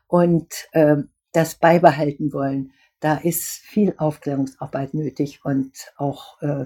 und 0.08 0.68
äh, 0.72 0.98
das 1.32 1.56
beibehalten 1.56 2.32
wollen, 2.32 2.72
da 3.00 3.16
ist 3.16 3.44
viel 3.44 3.96
Aufklärungsarbeit 3.98 4.94
nötig 4.94 5.42
und 5.44 5.74
auch 5.98 6.42
äh, 6.42 6.66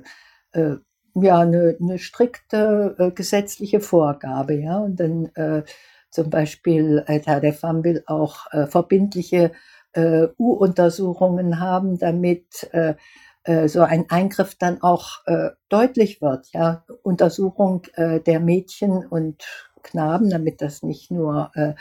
äh, 0.52 0.78
ja 1.16 1.40
eine, 1.40 1.78
eine 1.82 1.98
strikte 1.98 2.96
äh, 3.00 3.12
gesetzliche 3.12 3.80
Vorgabe, 3.80 4.54
ja, 4.54 4.78
und 4.78 5.00
dann 5.00 5.26
äh, 5.36 5.64
zum 6.12 6.30
Beispiel 6.30 7.04
äh, 7.08 7.20
der 7.20 7.54
FAM 7.54 7.84
will 7.84 8.04
auch 8.06 8.52
äh, 8.52 8.68
verbindliche 8.68 9.52
äh, 9.98 10.28
U-Untersuchungen 10.38 11.60
haben, 11.60 11.98
damit 11.98 12.70
äh, 12.72 12.94
äh, 13.44 13.68
so 13.68 13.82
ein 13.82 14.10
Eingriff 14.10 14.56
dann 14.56 14.82
auch 14.82 15.26
äh, 15.26 15.50
deutlich 15.70 16.22
wird. 16.22 16.48
Ja, 16.54 16.86
Untersuchung 17.02 17.84
äh, 17.94 18.20
der 18.20 18.40
Mädchen 18.40 19.06
und 19.06 19.44
Knaben, 19.82 20.30
damit 20.30 20.62
das 20.62 20.84
nicht 20.84 21.10
nur 21.10 21.52
äh, 21.56 21.74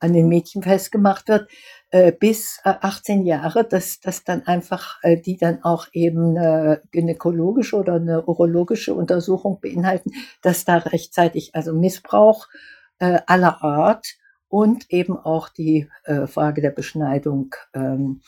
an 0.00 0.12
den 0.12 0.28
Mädchen 0.28 0.64
festgemacht 0.64 1.28
wird, 1.28 1.48
äh, 1.90 2.10
bis 2.10 2.58
äh, 2.64 2.74
18 2.80 3.24
Jahre, 3.24 3.62
dass, 3.62 4.00
dass 4.00 4.24
dann 4.24 4.44
einfach 4.46 4.98
äh, 5.02 5.20
die 5.20 5.36
dann 5.36 5.62
auch 5.62 5.86
eben 5.92 6.36
eine 6.36 6.82
gynäkologische 6.90 7.76
oder 7.76 7.94
eine 7.94 8.24
urologische 8.24 8.94
Untersuchung 8.94 9.60
beinhalten, 9.60 10.10
dass 10.40 10.64
da 10.64 10.78
rechtzeitig 10.78 11.54
also 11.54 11.72
Missbrauch 11.72 12.48
äh, 12.98 13.20
aller 13.26 13.62
Art 13.62 14.16
und 14.52 14.90
eben 14.90 15.16
auch 15.16 15.48
die 15.48 15.88
äh, 16.04 16.26
Frage 16.26 16.60
der 16.60 16.70
Beschneidung 16.70 17.54
ähm, 17.72 18.20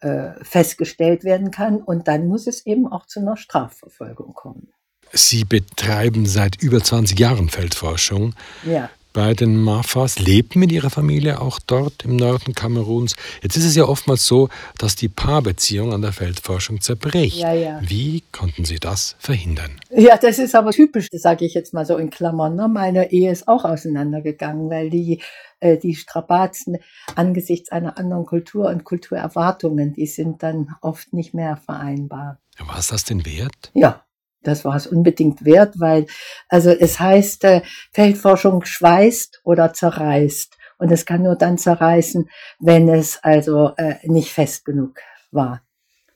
äh, 0.00 0.32
festgestellt 0.42 1.22
werden 1.22 1.52
kann. 1.52 1.80
Und 1.80 2.08
dann 2.08 2.26
muss 2.26 2.48
es 2.48 2.66
eben 2.66 2.90
auch 2.90 3.06
zu 3.06 3.20
einer 3.20 3.36
Strafverfolgung 3.36 4.34
kommen. 4.34 4.72
Sie 5.12 5.44
betreiben 5.44 6.26
seit 6.26 6.60
über 6.60 6.82
20 6.82 7.18
Jahren 7.18 7.48
Feldforschung. 7.48 8.34
Ja 8.64 8.90
bei 9.12 9.34
den 9.34 9.56
Mafas, 9.56 10.18
lebten 10.18 10.60
mit 10.60 10.70
ihrer 10.70 10.90
Familie 10.90 11.40
auch 11.40 11.58
dort 11.58 12.04
im 12.04 12.16
Norden 12.16 12.54
Kameruns. 12.54 13.16
Jetzt 13.42 13.56
ist 13.56 13.64
es 13.64 13.74
ja 13.74 13.84
oftmals 13.84 14.26
so, 14.26 14.48
dass 14.78 14.94
die 14.96 15.08
Paarbeziehung 15.08 15.92
an 15.92 16.02
der 16.02 16.12
Feldforschung 16.12 16.80
zerbricht. 16.80 17.38
Ja, 17.38 17.52
ja. 17.52 17.80
Wie 17.82 18.22
konnten 18.32 18.64
Sie 18.64 18.78
das 18.78 19.16
verhindern? 19.18 19.72
Ja, 19.90 20.16
das 20.16 20.38
ist 20.38 20.54
aber 20.54 20.70
typisch, 20.70 21.08
das 21.10 21.22
sage 21.22 21.44
ich 21.44 21.54
jetzt 21.54 21.74
mal 21.74 21.84
so 21.84 21.96
in 21.96 22.10
Klammern. 22.10 22.54
Ne? 22.54 22.68
Meine 22.68 23.10
Ehe 23.10 23.32
ist 23.32 23.48
auch 23.48 23.64
auseinandergegangen, 23.64 24.70
weil 24.70 24.90
die, 24.90 25.20
äh, 25.60 25.78
die 25.78 25.94
Strapazen 25.94 26.78
angesichts 27.14 27.70
einer 27.70 27.98
anderen 27.98 28.26
Kultur 28.26 28.68
und 28.68 28.84
Kulturerwartungen, 28.84 29.92
die 29.92 30.06
sind 30.06 30.42
dann 30.42 30.74
oft 30.80 31.12
nicht 31.12 31.34
mehr 31.34 31.56
vereinbar. 31.56 32.38
War 32.58 32.78
es 32.78 32.88
das 32.88 33.04
denn 33.04 33.24
wert? 33.24 33.70
Ja, 33.74 34.04
das 34.42 34.64
war 34.64 34.76
es 34.76 34.86
unbedingt 34.86 35.44
wert, 35.44 35.74
weil 35.78 36.06
also 36.48 36.70
es 36.70 36.98
heißt, 36.98 37.44
äh, 37.44 37.62
Feldforschung 37.92 38.64
schweißt 38.64 39.42
oder 39.44 39.72
zerreißt. 39.72 40.56
Und 40.78 40.90
es 40.90 41.04
kann 41.04 41.22
nur 41.22 41.36
dann 41.36 41.58
zerreißen, 41.58 42.30
wenn 42.58 42.88
es 42.88 43.22
also 43.22 43.72
äh, 43.76 43.96
nicht 44.04 44.32
fest 44.32 44.64
genug 44.64 44.98
war. 45.30 45.62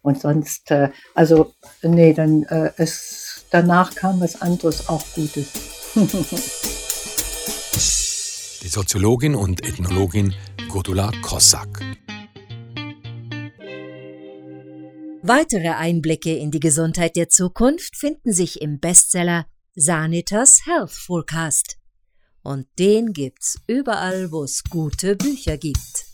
Und 0.00 0.20
sonst, 0.20 0.70
äh, 0.70 0.90
also 1.14 1.52
nee, 1.82 2.14
dann 2.14 2.44
äh, 2.44 2.72
es 2.78 3.46
danach 3.50 3.94
kam 3.94 4.20
was 4.20 4.40
anderes, 4.40 4.88
auch 4.88 5.04
Gutes. 5.14 5.52
Die 8.64 8.70
Soziologin 8.70 9.34
und 9.34 9.62
Ethnologin 9.62 10.34
Gudula 10.70 11.12
Kossak. 11.20 11.82
Weitere 15.20 15.68
Einblicke 15.68 16.34
in 16.34 16.50
die 16.50 16.60
Gesundheit 16.60 17.14
der 17.14 17.28
Zukunft 17.28 17.94
finden 17.94 18.32
sich 18.32 18.62
im 18.62 18.80
Bestseller 18.80 19.44
Sanitas 19.74 20.64
Health 20.64 20.92
Forecast. 20.92 21.76
Und 22.42 22.66
den 22.78 23.12
gibt's 23.12 23.60
überall, 23.66 24.32
wo 24.32 24.44
es 24.44 24.64
gute 24.64 25.14
Bücher 25.14 25.58
gibt. 25.58 26.13